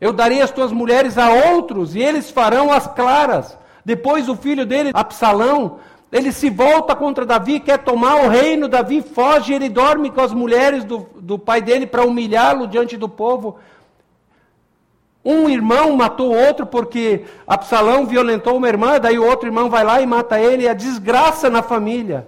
[0.00, 3.58] eu darei as tuas mulheres a outros, e eles farão as claras.
[3.84, 5.78] Depois o filho dele, Absalão,
[6.10, 8.68] ele se volta contra Davi, quer tomar o reino.
[8.68, 13.08] Davi foge, ele dorme com as mulheres do, do pai dele para humilhá-lo diante do
[13.08, 13.58] povo.
[15.24, 20.00] Um irmão matou outro porque Absalão violentou uma irmã, daí o outro irmão vai lá
[20.00, 22.26] e mata ele, a desgraça na família.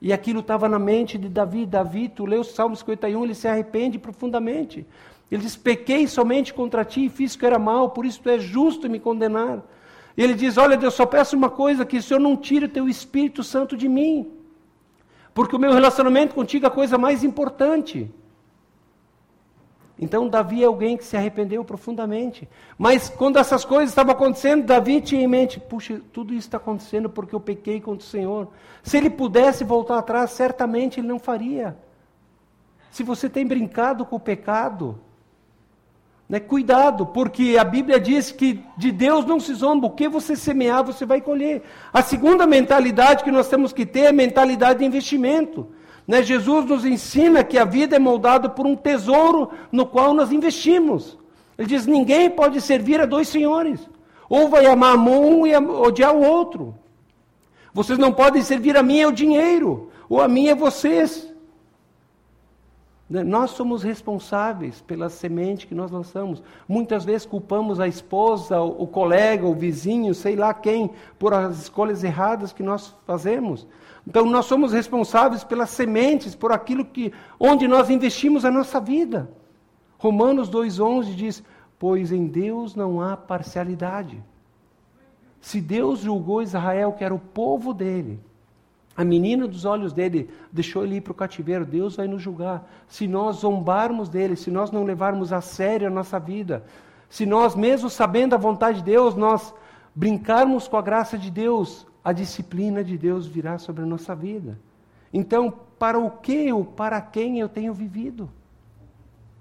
[0.00, 1.66] E aquilo estava na mente de Davi.
[1.66, 4.86] Davi, tu leu o Salmo 51, ele se arrepende profundamente.
[5.30, 8.42] Ele diz: Pequei somente contra ti e fiz que era mal, por isso tu és
[8.42, 9.62] justo em me condenar.
[10.16, 12.88] Ele diz: Olha, Deus, só peço uma coisa: que o Senhor não tire o teu
[12.88, 14.30] Espírito Santo de mim.
[15.32, 18.08] Porque o meu relacionamento contigo é a coisa mais importante.
[19.98, 22.48] Então, Davi é alguém que se arrependeu profundamente.
[22.76, 27.08] Mas quando essas coisas estavam acontecendo, Davi tinha em mente: puxa, tudo isso está acontecendo
[27.08, 28.48] porque eu pequei contra o Senhor.
[28.82, 31.76] Se ele pudesse voltar atrás, certamente ele não faria.
[32.90, 35.00] Se você tem brincado com o pecado,
[36.28, 39.86] né, cuidado, porque a Bíblia diz que de Deus não se zomba.
[39.86, 41.62] O que você semear, você vai colher.
[41.92, 45.68] A segunda mentalidade que nós temos que ter é a mentalidade de investimento.
[46.06, 46.22] Né?
[46.22, 51.18] Jesus nos ensina que a vida é moldada por um tesouro no qual nós investimos.
[51.58, 53.80] Ele diz: ninguém pode servir a dois senhores.
[54.28, 56.74] Ou vai amar um e odiar o outro.
[57.72, 61.33] Vocês não podem servir a mim e o dinheiro, ou a mim e vocês.
[63.08, 63.22] Né?
[63.22, 66.42] Nós somos responsáveis pela semente que nós lançamos.
[66.66, 72.02] Muitas vezes culpamos a esposa, o colega, o vizinho, sei lá quem, por as escolhas
[72.02, 73.66] erradas que nós fazemos.
[74.06, 79.30] Então nós somos responsáveis pelas sementes, por aquilo que onde nós investimos a nossa vida.
[79.98, 81.42] Romanos 2:11 diz:
[81.78, 84.22] "Pois em Deus não há parcialidade".
[85.40, 88.18] Se Deus julgou Israel, que era o povo dele,
[88.96, 92.68] a menina dos olhos dele deixou ele ir para o cativeiro, Deus vai nos julgar.
[92.86, 96.64] Se nós zombarmos dele, se nós não levarmos a sério a nossa vida,
[97.08, 99.52] se nós, mesmo sabendo a vontade de Deus, nós
[99.94, 104.58] brincarmos com a graça de Deus, a disciplina de Deus virá sobre a nossa vida.
[105.12, 108.30] Então, para o que ou para quem eu tenho vivido?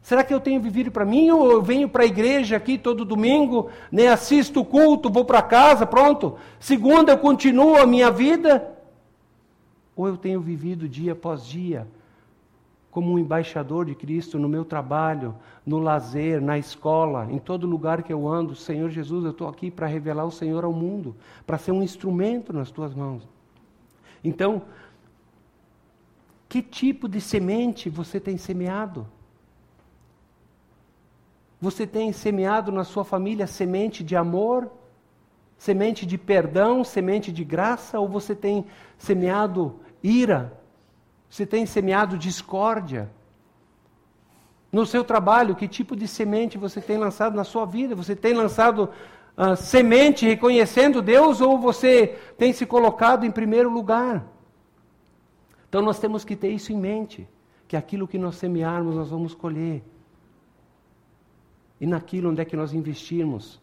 [0.02, 3.06] Será que eu tenho vivido para mim ou eu venho para a igreja aqui todo
[3.06, 6.36] domingo, né, assisto o culto, vou para casa, pronto?
[6.60, 8.73] Segunda eu continuo a minha vida?
[9.96, 11.88] Ou eu tenho vivido dia após dia
[12.94, 15.34] como um embaixador de Cristo no meu trabalho,
[15.66, 18.56] no lazer, na escola, em todo lugar que eu ando.
[18.56, 22.54] Senhor Jesus, eu estou aqui para revelar o Senhor ao mundo, para ser um instrumento
[22.54, 23.28] nas tuas mãos.
[24.24, 24.62] Então,
[26.48, 29.08] que tipo de semente você tem semeado?
[31.60, 34.70] Você tem semeado na sua família semente de amor,
[35.64, 38.66] semente de perdão, semente de graça, ou você tem
[38.98, 40.60] semeado ira,
[41.30, 43.10] você tem semeado discórdia?
[44.70, 47.96] No seu trabalho, que tipo de semente você tem lançado na sua vida?
[47.96, 48.90] Você tem lançado
[49.38, 54.22] uh, semente reconhecendo Deus ou você tem se colocado em primeiro lugar?
[55.70, 57.26] Então nós temos que ter isso em mente,
[57.70, 59.82] que aquilo que nós semearmos nós vamos colher.
[61.80, 63.63] E naquilo onde é que nós investirmos.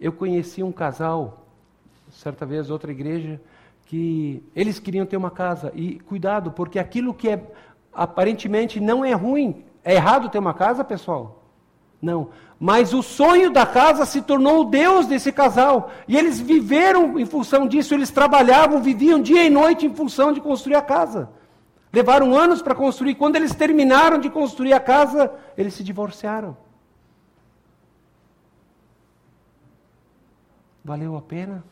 [0.00, 1.46] Eu conheci um casal,
[2.10, 3.40] certa vez, outra igreja,
[3.86, 5.72] que eles queriam ter uma casa.
[5.74, 7.42] E cuidado, porque aquilo que é
[7.92, 11.42] aparentemente não é ruim, é errado ter uma casa, pessoal?
[12.00, 12.28] Não.
[12.58, 15.90] Mas o sonho da casa se tornou o Deus desse casal.
[16.06, 20.40] E eles viveram em função disso, eles trabalhavam, viviam dia e noite em função de
[20.40, 21.30] construir a casa.
[21.92, 23.14] Levaram anos para construir.
[23.14, 26.56] Quando eles terminaram de construir a casa, eles se divorciaram.
[30.86, 31.64] Valeu a pena?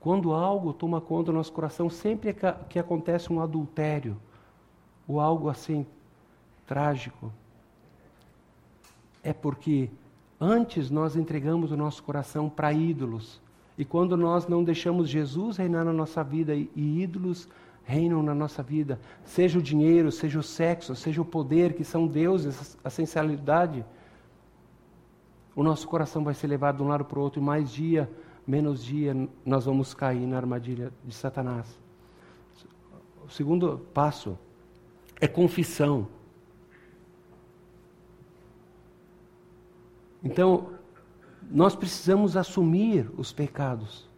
[0.00, 2.34] Quando algo toma conta do nosso coração, sempre
[2.68, 4.16] que acontece um adultério,
[5.06, 5.86] ou algo assim
[6.66, 7.32] trágico,
[9.22, 9.88] é porque
[10.40, 13.40] antes nós entregamos o nosso coração para ídolos.
[13.78, 16.68] E quando nós não deixamos Jesus reinar na nossa vida e
[17.00, 17.48] ídolos
[17.84, 22.08] reinam na nossa vida, seja o dinheiro, seja o sexo, seja o poder, que são
[22.08, 23.84] deuses, a sensualidade,
[25.54, 28.10] o nosso coração vai ser levado de um lado para o outro, e mais dia
[28.46, 29.14] menos dia
[29.44, 31.80] nós vamos cair na armadilha de Satanás.
[33.24, 34.38] O segundo passo
[35.20, 36.06] é confissão.
[40.22, 40.70] Então,
[41.50, 44.08] nós precisamos assumir os pecados.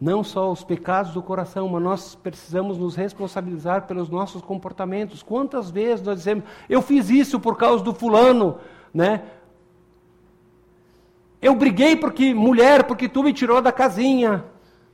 [0.00, 5.22] Não só os pecados do coração, mas nós precisamos nos responsabilizar pelos nossos comportamentos.
[5.22, 8.58] Quantas vezes nós dizemos, eu fiz isso por causa do fulano,
[8.92, 9.24] né?
[11.44, 14.42] Eu briguei porque mulher, porque tu me tirou da casinha.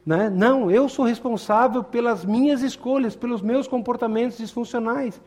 [0.05, 0.29] Né?
[0.29, 5.21] Não, eu sou responsável pelas minhas escolhas, pelos meus comportamentos disfuncionais.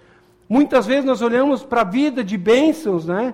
[0.49, 3.33] Muitas vezes nós olhamos para a vida de bênçãos, né?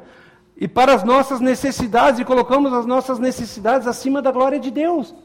[0.56, 5.16] E para as nossas necessidades e colocamos as nossas necessidades acima da glória de Deus.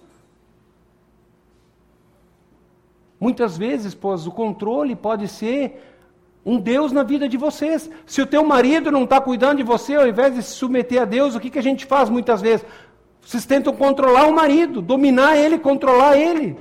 [3.21, 5.94] Muitas vezes, pois, o controle pode ser
[6.45, 7.91] um Deus na vida de vocês.
[8.05, 11.05] Se o teu marido não está cuidando de você, ao invés de se submeter a
[11.05, 12.67] Deus, o que, que a gente faz muitas vezes?
[13.21, 16.57] Vocês tentam controlar o marido, dominar ele, controlar ele.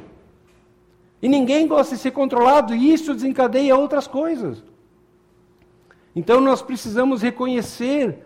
[1.21, 4.63] E ninguém gosta de ser controlado, e isso desencadeia outras coisas.
[6.15, 8.25] Então nós precisamos reconhecer,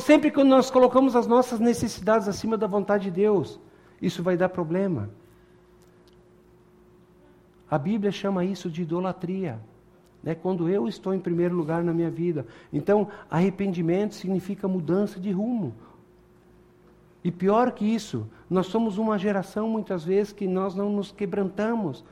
[0.00, 3.58] sempre que nós colocamos as nossas necessidades acima da vontade de Deus,
[4.00, 5.10] isso vai dar problema.
[7.70, 9.58] A Bíblia chama isso de idolatria.
[10.22, 12.46] Né, quando eu estou em primeiro lugar na minha vida.
[12.72, 15.74] Então, arrependimento significa mudança de rumo.
[17.24, 22.04] E pior que isso, nós somos uma geração muitas vezes que nós não nos quebrantamos,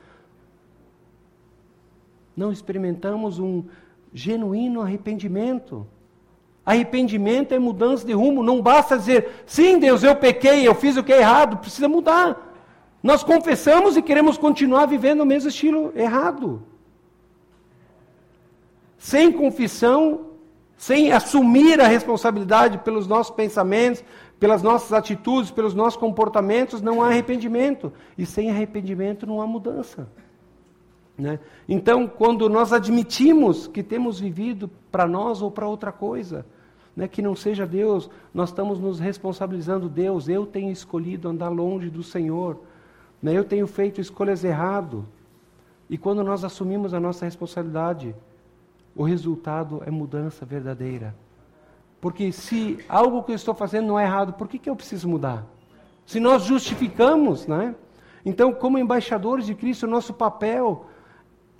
[2.35, 3.63] não experimentamos um
[4.13, 5.85] genuíno arrependimento.
[6.65, 11.03] Arrependimento é mudança de rumo, não basta dizer, sim, Deus, eu pequei, eu fiz o
[11.03, 12.49] que é errado, precisa mudar.
[13.01, 16.63] Nós confessamos e queremos continuar vivendo o mesmo estilo errado.
[19.01, 20.27] Sem confissão,
[20.77, 24.03] sem assumir a responsabilidade pelos nossos pensamentos,
[24.39, 27.91] pelas nossas atitudes, pelos nossos comportamentos, não há arrependimento.
[28.15, 30.07] E sem arrependimento não há mudança.
[31.17, 31.39] Né?
[31.67, 36.45] Então, quando nós admitimos que temos vivido para nós ou para outra coisa,
[36.95, 39.89] né, que não seja Deus, nós estamos nos responsabilizando.
[39.89, 42.59] Deus, eu tenho escolhido andar longe do Senhor.
[43.19, 45.07] Né, eu tenho feito escolhas errado.
[45.89, 48.15] E quando nós assumimos a nossa responsabilidade,
[48.95, 51.15] o resultado é mudança verdadeira.
[51.99, 55.07] Porque se algo que eu estou fazendo não é errado, por que, que eu preciso
[55.07, 55.45] mudar?
[56.05, 57.75] Se nós justificamos, né?
[58.25, 60.85] Então, como embaixadores de Cristo, nosso papel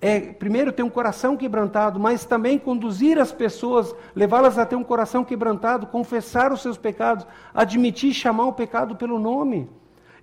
[0.01, 4.83] é, primeiro, ter um coração quebrantado, mas também conduzir as pessoas, levá-las a ter um
[4.83, 9.69] coração quebrantado, confessar os seus pecados, admitir chamar o pecado pelo nome.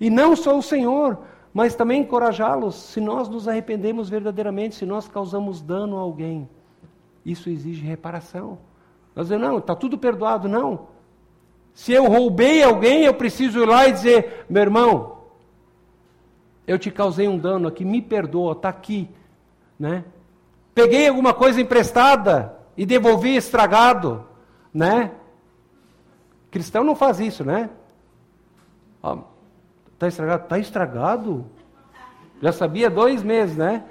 [0.00, 1.18] E não só o Senhor,
[1.54, 6.48] mas também encorajá-los, se nós nos arrependemos verdadeiramente, se nós causamos dano a alguém.
[7.28, 8.58] Isso exige reparação.
[9.14, 10.88] Nós dizemos, não, está tudo perdoado, não.
[11.74, 15.18] Se eu roubei alguém, eu preciso ir lá e dizer, meu irmão,
[16.66, 19.10] eu te causei um dano aqui, me perdoa, está aqui.
[19.78, 20.04] Né?
[20.74, 24.24] Peguei alguma coisa emprestada e devolvi estragado,
[24.72, 25.12] né?
[26.50, 27.68] Cristão não faz isso, né?
[29.92, 30.44] Está estragado?
[30.44, 31.46] Está estragado?
[32.40, 33.84] Já sabia dois meses, né?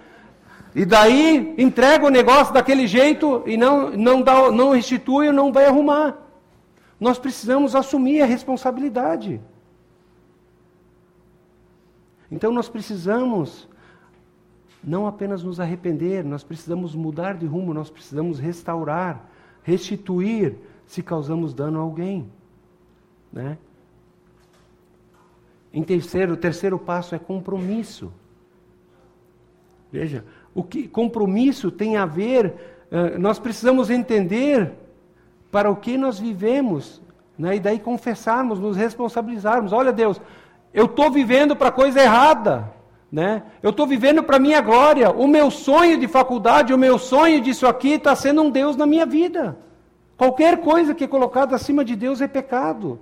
[0.76, 5.52] E daí entrega o negócio daquele jeito e não, não, dá, não restitui ou não
[5.52, 6.18] vai arrumar.
[7.00, 9.42] Nós precisamos assumir a responsabilidade.
[12.32, 13.68] Então nós precisamos
[14.84, 19.30] não apenas nos arrepender, nós precisamos mudar de rumo, nós precisamos restaurar,
[19.64, 20.56] restituir
[20.86, 22.32] se causamos dano a alguém.
[23.32, 23.58] Né?
[25.74, 28.12] Em terceiro, o terceiro passo é compromisso.
[29.92, 30.24] Veja,
[30.58, 32.48] o que compromisso tem a ver,
[32.92, 34.74] uh, nós precisamos entender
[35.52, 37.00] para o que nós vivemos,
[37.38, 37.58] né?
[37.58, 39.72] e daí confessarmos, nos responsabilizarmos.
[39.72, 40.20] Olha, Deus,
[40.74, 42.74] eu estou vivendo para coisa errada.
[43.12, 43.44] Né?
[43.62, 45.12] Eu estou vivendo para minha glória.
[45.12, 48.88] O meu sonho de faculdade, o meu sonho disso aqui está sendo um Deus na
[48.88, 49.60] minha vida.
[50.18, 53.00] Qualquer coisa que é colocada acima de Deus é pecado.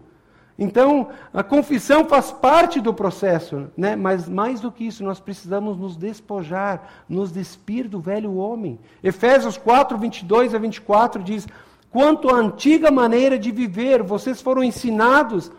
[0.57, 3.93] Então, a confissão faz parte do processo, né?
[3.95, 8.79] mas mais do que isso, nós precisamos nos despojar, nos despir do velho homem.
[9.03, 11.45] Efésios 4, 22 a 24 diz:
[11.91, 15.51] Quanto à antiga maneira de viver, vocês foram ensinados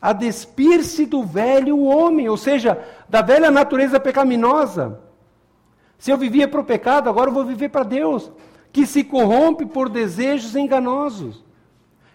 [0.00, 5.00] a despir-se do velho homem, ou seja, da velha natureza pecaminosa.
[5.98, 8.30] Se eu vivia para o pecado, agora eu vou viver para Deus,
[8.72, 11.45] que se corrompe por desejos enganosos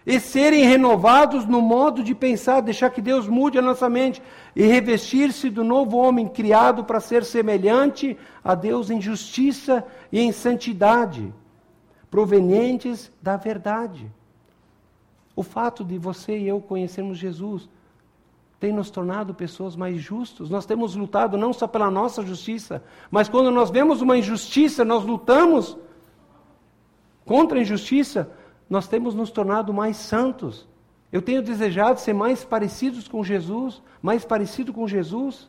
[0.06, 4.22] e serem renovados no modo de pensar, deixar que Deus mude a nossa mente
[4.54, 10.32] e revestir-se do novo homem criado para ser semelhante a Deus em justiça e em
[10.32, 11.32] santidade,
[12.10, 14.10] provenientes da verdade.
[15.36, 17.68] O fato de você e eu conhecermos Jesus
[18.58, 20.50] tem nos tornado pessoas mais justas.
[20.50, 25.04] Nós temos lutado não só pela nossa justiça, mas quando nós vemos uma injustiça, nós
[25.04, 25.76] lutamos
[27.24, 28.30] contra a injustiça
[28.72, 30.66] nós temos nos tornado mais santos.
[31.12, 35.46] Eu tenho desejado ser mais parecidos com Jesus, mais parecido com Jesus.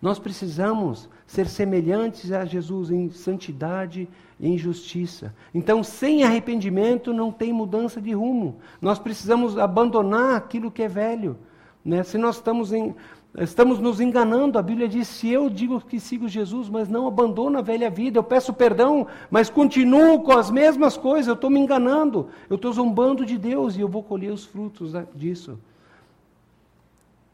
[0.00, 4.08] Nós precisamos ser semelhantes a Jesus em santidade
[4.40, 5.34] e em justiça.
[5.52, 8.56] Então, sem arrependimento não tem mudança de rumo.
[8.80, 11.36] Nós precisamos abandonar aquilo que é velho.
[11.84, 12.02] Né?
[12.02, 12.94] Se nós estamos em,
[13.36, 14.58] Estamos nos enganando.
[14.58, 18.18] A Bíblia diz: se eu digo que sigo Jesus, mas não abandono a velha vida,
[18.18, 22.72] eu peço perdão, mas continuo com as mesmas coisas, eu estou me enganando, eu estou
[22.72, 25.58] zombando de Deus e eu vou colher os frutos disso.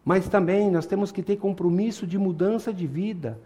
[0.03, 3.39] Mas também nós temos que ter compromisso de mudança de vida.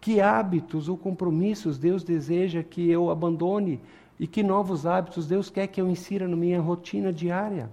[0.00, 3.80] Que hábitos ou compromissos Deus deseja que eu abandone
[4.18, 7.68] e que novos hábitos Deus quer que eu insira na minha rotina diária?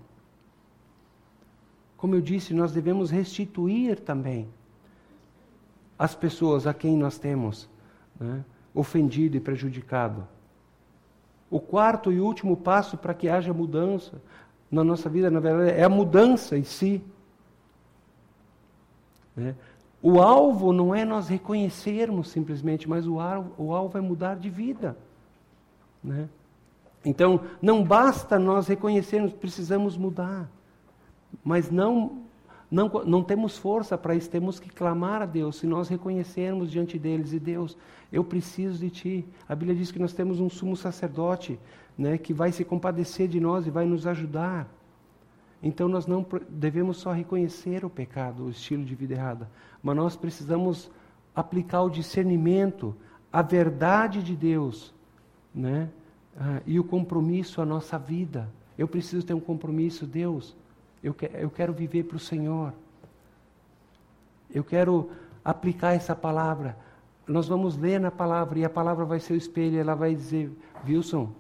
[2.06, 4.48] Como eu disse, nós devemos restituir também
[5.98, 7.68] as pessoas a quem nós temos
[8.20, 8.46] né,
[8.76, 10.28] ofendido e prejudicado.
[11.50, 14.22] O quarto e último passo para que haja mudança
[14.70, 17.02] na nossa vida, na verdade, é a mudança em si.
[19.36, 19.56] Né?
[20.00, 24.52] O alvo não é nós reconhecermos simplesmente, mas o alvo, o alvo é mudar de
[24.52, 24.96] vida.
[26.04, 26.30] Né?
[27.04, 30.48] Então, não basta nós reconhecermos, precisamos mudar.
[31.44, 32.24] Mas não,
[32.70, 35.58] não, não temos força para isso, temos que clamar a Deus.
[35.58, 37.78] Se nós reconhecermos diante deles, e Deus,
[38.12, 39.26] eu preciso de Ti.
[39.48, 41.60] A Bíblia diz que nós temos um sumo sacerdote
[41.98, 44.68] né, que vai se compadecer de nós e vai nos ajudar.
[45.64, 49.50] Então nós não devemos só reconhecer o pecado, o estilo de vida errada,
[49.82, 50.92] mas nós precisamos
[51.34, 52.96] aplicar o discernimento,
[53.32, 54.94] a verdade de Deus,
[55.54, 55.90] né?
[56.38, 58.50] Ah, e o compromisso à nossa vida.
[58.78, 60.56] Eu preciso ter um compromisso, Deus.
[61.06, 62.74] Eu, que, eu quero viver para o Senhor.
[64.52, 65.12] Eu quero
[65.44, 66.76] aplicar essa palavra.
[67.28, 69.80] Nós vamos ler na palavra e a palavra vai ser o espelho.
[69.80, 70.52] Ela vai dizer,
[70.84, 71.32] Wilson,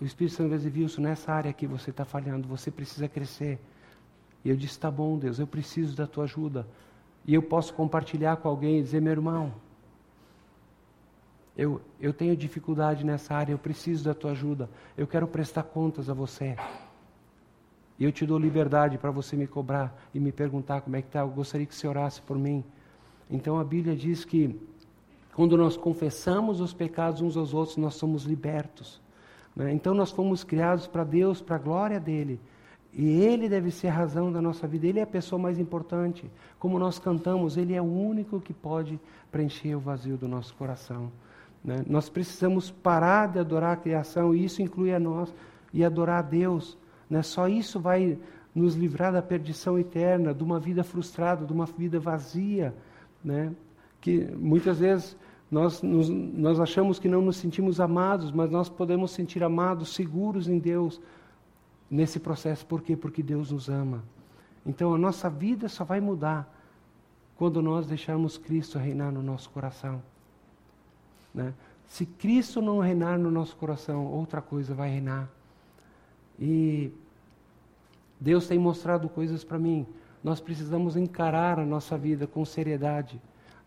[0.00, 3.60] o Espírito Santo vai dizer, Wilson, nessa área aqui você está falhando, você precisa crescer.
[4.44, 6.66] E eu disse, tá bom, Deus, eu preciso da tua ajuda.
[7.24, 9.54] E eu posso compartilhar com alguém e dizer, meu irmão,
[11.56, 14.68] eu, eu tenho dificuldade nessa área, eu preciso da tua ajuda.
[14.98, 16.56] Eu quero prestar contas a você.
[18.00, 21.08] E eu te dou liberdade para você me cobrar e me perguntar como é que
[21.08, 21.20] está.
[21.20, 22.64] Eu gostaria que você orasse por mim.
[23.30, 24.58] Então a Bíblia diz que
[25.34, 29.00] quando nós confessamos os pecados uns aos outros, nós somos libertos.
[29.54, 29.72] Né?
[29.74, 32.40] Então nós fomos criados para Deus, para a glória dele.
[32.92, 36.28] E Ele deve ser a razão da nossa vida, Ele é a pessoa mais importante.
[36.58, 38.98] Como nós cantamos, Ele é o único que pode
[39.30, 41.12] preencher o vazio do nosso coração.
[41.64, 41.84] Né?
[41.86, 45.32] Nós precisamos parar de adorar a criação, e isso inclui a nós,
[45.72, 46.76] e adorar a Deus.
[47.10, 47.22] Né?
[47.22, 48.16] Só isso vai
[48.54, 52.72] nos livrar da perdição eterna, de uma vida frustrada, de uma vida vazia.
[53.22, 53.52] Né?
[54.00, 55.16] Que muitas vezes
[55.50, 60.48] nós, nos, nós achamos que não nos sentimos amados, mas nós podemos sentir amados, seguros
[60.48, 61.00] em Deus
[61.90, 62.64] nesse processo.
[62.64, 62.96] Por quê?
[62.96, 64.04] Porque Deus nos ama.
[64.64, 66.48] Então a nossa vida só vai mudar
[67.36, 70.00] quando nós deixarmos Cristo reinar no nosso coração.
[71.34, 71.52] Né?
[71.88, 75.28] Se Cristo não reinar no nosso coração, outra coisa vai reinar.
[76.40, 76.90] E
[78.18, 79.86] Deus tem mostrado coisas para mim.
[80.24, 83.20] Nós precisamos encarar a nossa vida com seriedade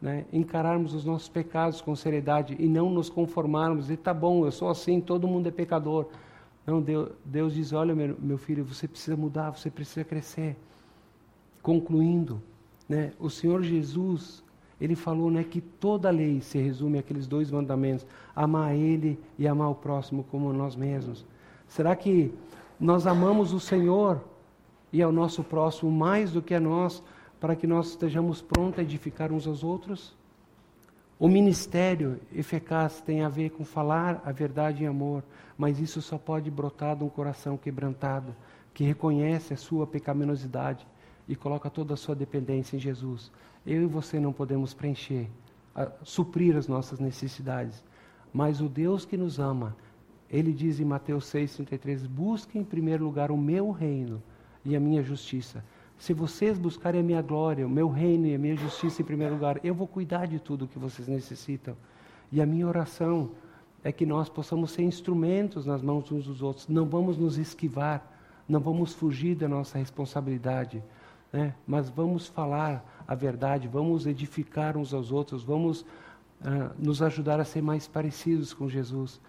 [0.03, 4.51] né, encararmos os nossos pecados com seriedade e não nos conformarmos e tá bom, eu
[4.51, 6.07] sou assim, todo mundo é pecador.
[6.67, 10.57] Não, Deus, Deus diz: olha, meu, meu, filho, você precisa mudar, você precisa crescer.
[11.61, 12.41] Concluindo,
[12.87, 14.43] né, o Senhor Jesus,
[14.79, 18.05] ele falou né, que toda a lei se resume àqueles dois mandamentos:
[18.35, 21.25] amar Ele e amar o próximo como nós mesmos.
[21.65, 22.29] Será que
[22.79, 24.21] nós amamos o Senhor
[24.91, 27.03] e ao nosso próximo mais do que a nós?
[27.43, 30.15] para que nós estejamos prontos a edificar uns aos outros?
[31.19, 35.21] O ministério eficaz tem a ver com falar a verdade em amor,
[35.57, 38.33] mas isso só pode brotar de um coração quebrantado,
[38.73, 40.87] que reconhece a sua pecaminosidade
[41.27, 43.29] e coloca toda a sua dependência em Jesus.
[43.67, 45.29] Eu e você não podemos preencher,
[46.01, 47.83] suprir as nossas necessidades,
[48.31, 49.75] mas o Deus que nos ama,
[50.33, 54.21] ele diz em Mateus 6,33: Busque em primeiro lugar o meu reino
[54.65, 55.63] e a minha justiça
[56.03, 59.35] se vocês buscarem a minha glória, o meu reino e a minha justiça em primeiro
[59.35, 61.77] lugar, eu vou cuidar de tudo o que vocês necessitam.
[62.29, 63.31] E a minha oração
[63.81, 66.67] é que nós possamos ser instrumentos nas mãos uns dos outros.
[66.67, 68.05] Não vamos nos esquivar,
[68.49, 70.83] não vamos fugir da nossa responsabilidade,
[71.31, 71.55] né?
[71.65, 75.85] mas vamos falar a verdade, vamos edificar uns aos outros, vamos uh,
[76.77, 79.21] nos ajudar a ser mais parecidos com Jesus.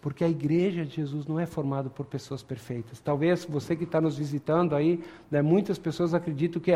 [0.00, 3.00] Porque a igreja de Jesus não é formada por pessoas perfeitas.
[3.00, 6.72] Talvez você que está nos visitando aí, né, muitas pessoas acreditam que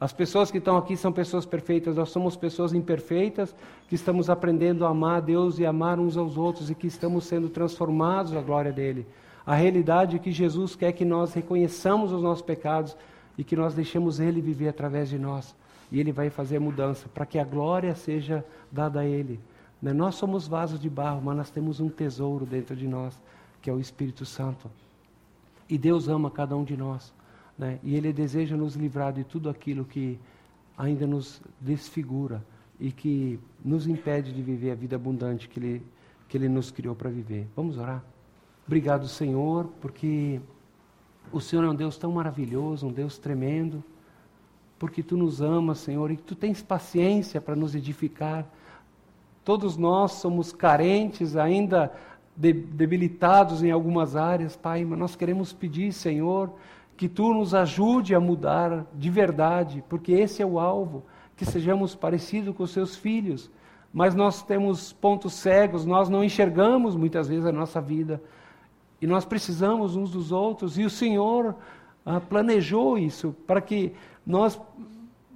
[0.00, 1.96] as pessoas que estão aqui são pessoas perfeitas.
[1.96, 3.54] Nós somos pessoas imperfeitas
[3.88, 7.24] que estamos aprendendo a amar a Deus e amar uns aos outros e que estamos
[7.24, 9.06] sendo transformados à glória dele.
[9.44, 12.96] A realidade é que Jesus quer que nós reconheçamos os nossos pecados
[13.36, 15.54] e que nós deixemos Ele viver através de nós.
[15.90, 19.40] E Ele vai fazer a mudança para que a glória seja dada a Ele.
[19.80, 19.92] Né?
[19.92, 23.20] Nós somos vasos de barro, mas nós temos um tesouro dentro de nós,
[23.62, 24.70] que é o Espírito Santo.
[25.68, 27.12] E Deus ama cada um de nós.
[27.56, 27.78] Né?
[27.82, 30.18] E Ele deseja nos livrar de tudo aquilo que
[30.76, 32.44] ainda nos desfigura
[32.78, 35.82] e que nos impede de viver a vida abundante que Ele,
[36.28, 37.46] que Ele nos criou para viver.
[37.54, 38.02] Vamos orar?
[38.66, 40.40] Obrigado, Senhor, porque
[41.32, 43.84] o Senhor é um Deus tão maravilhoso, um Deus tremendo,
[44.78, 48.46] porque Tu nos amas, Senhor, e Tu tens paciência para nos edificar
[49.44, 51.92] Todos nós somos carentes, ainda
[52.36, 56.50] debilitados em algumas áreas, Pai, mas nós queremos pedir, Senhor,
[56.96, 61.02] que Tu nos ajude a mudar de verdade, porque esse é o alvo,
[61.36, 63.50] que sejamos parecidos com os Seus filhos.
[63.92, 68.22] Mas nós temos pontos cegos, nós não enxergamos muitas vezes a nossa vida.
[69.00, 71.54] E nós precisamos uns dos outros, e o Senhor
[72.04, 73.92] ah, planejou isso para que
[74.24, 74.60] nós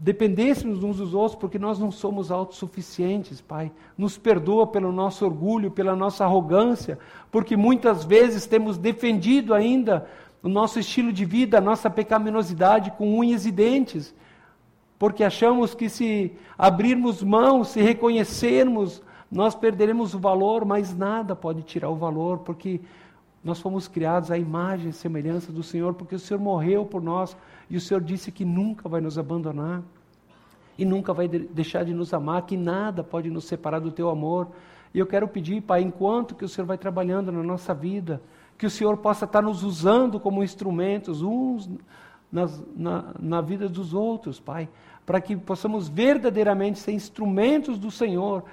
[0.05, 3.73] dependêssemos uns dos outros, porque nós não somos autossuficientes, Pai.
[3.97, 6.99] Nos perdoa pelo nosso orgulho, pela nossa arrogância,
[7.33, 10.07] porque muitas vezes temos defendido ainda
[10.43, 14.15] o nosso estilo de vida, a nossa pecaminosidade com unhas e dentes,
[14.99, 19.03] porque achamos que se abrirmos mão, se reconhecermos,
[19.33, 22.79] nós perderemos o valor, mas nada pode tirar o valor, porque
[23.43, 27.35] nós fomos criados à imagem e semelhança do Senhor, porque o Senhor morreu por nós
[27.71, 29.83] e o Senhor disse que nunca vai nos abandonar
[30.77, 34.49] e nunca vai deixar de nos amar, que nada pode nos separar do teu amor.
[34.93, 38.21] E eu quero pedir, Pai, enquanto que o Senhor vai trabalhando na nossa vida,
[38.57, 41.69] que o Senhor possa estar nos usando como instrumentos, uns
[42.31, 44.69] nas, na, na vida dos outros, Pai,
[45.07, 48.45] para que possamos verdadeiramente ser instrumentos do Senhor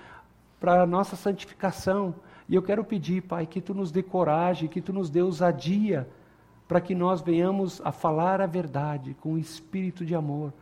[0.59, 2.13] para a nossa santificação.
[2.47, 6.07] E eu quero pedir, Pai, que Tu nos dê coragem, que Tu nos dê ousadia,
[6.67, 10.53] para que nós venhamos a falar a verdade com o espírito de amor,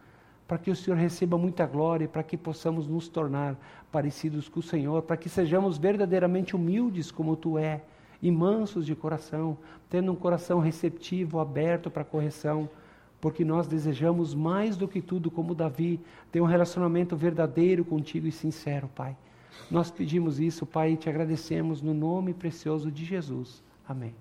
[0.49, 3.55] para que o Senhor receba muita glória, para que possamos nos tornar
[3.91, 7.83] parecidos com o Senhor, para que sejamos verdadeiramente humildes como Tu é,
[8.19, 9.55] e mansos de coração,
[9.91, 12.67] tendo um coração receptivo, aberto para correção,
[13.21, 15.99] porque nós desejamos mais do que tudo, como Davi,
[16.31, 19.15] ter um relacionamento verdadeiro contigo e sincero, Pai.
[19.69, 23.61] Nós pedimos isso, Pai, e te agradecemos no nome precioso de Jesus.
[23.87, 24.15] Amém.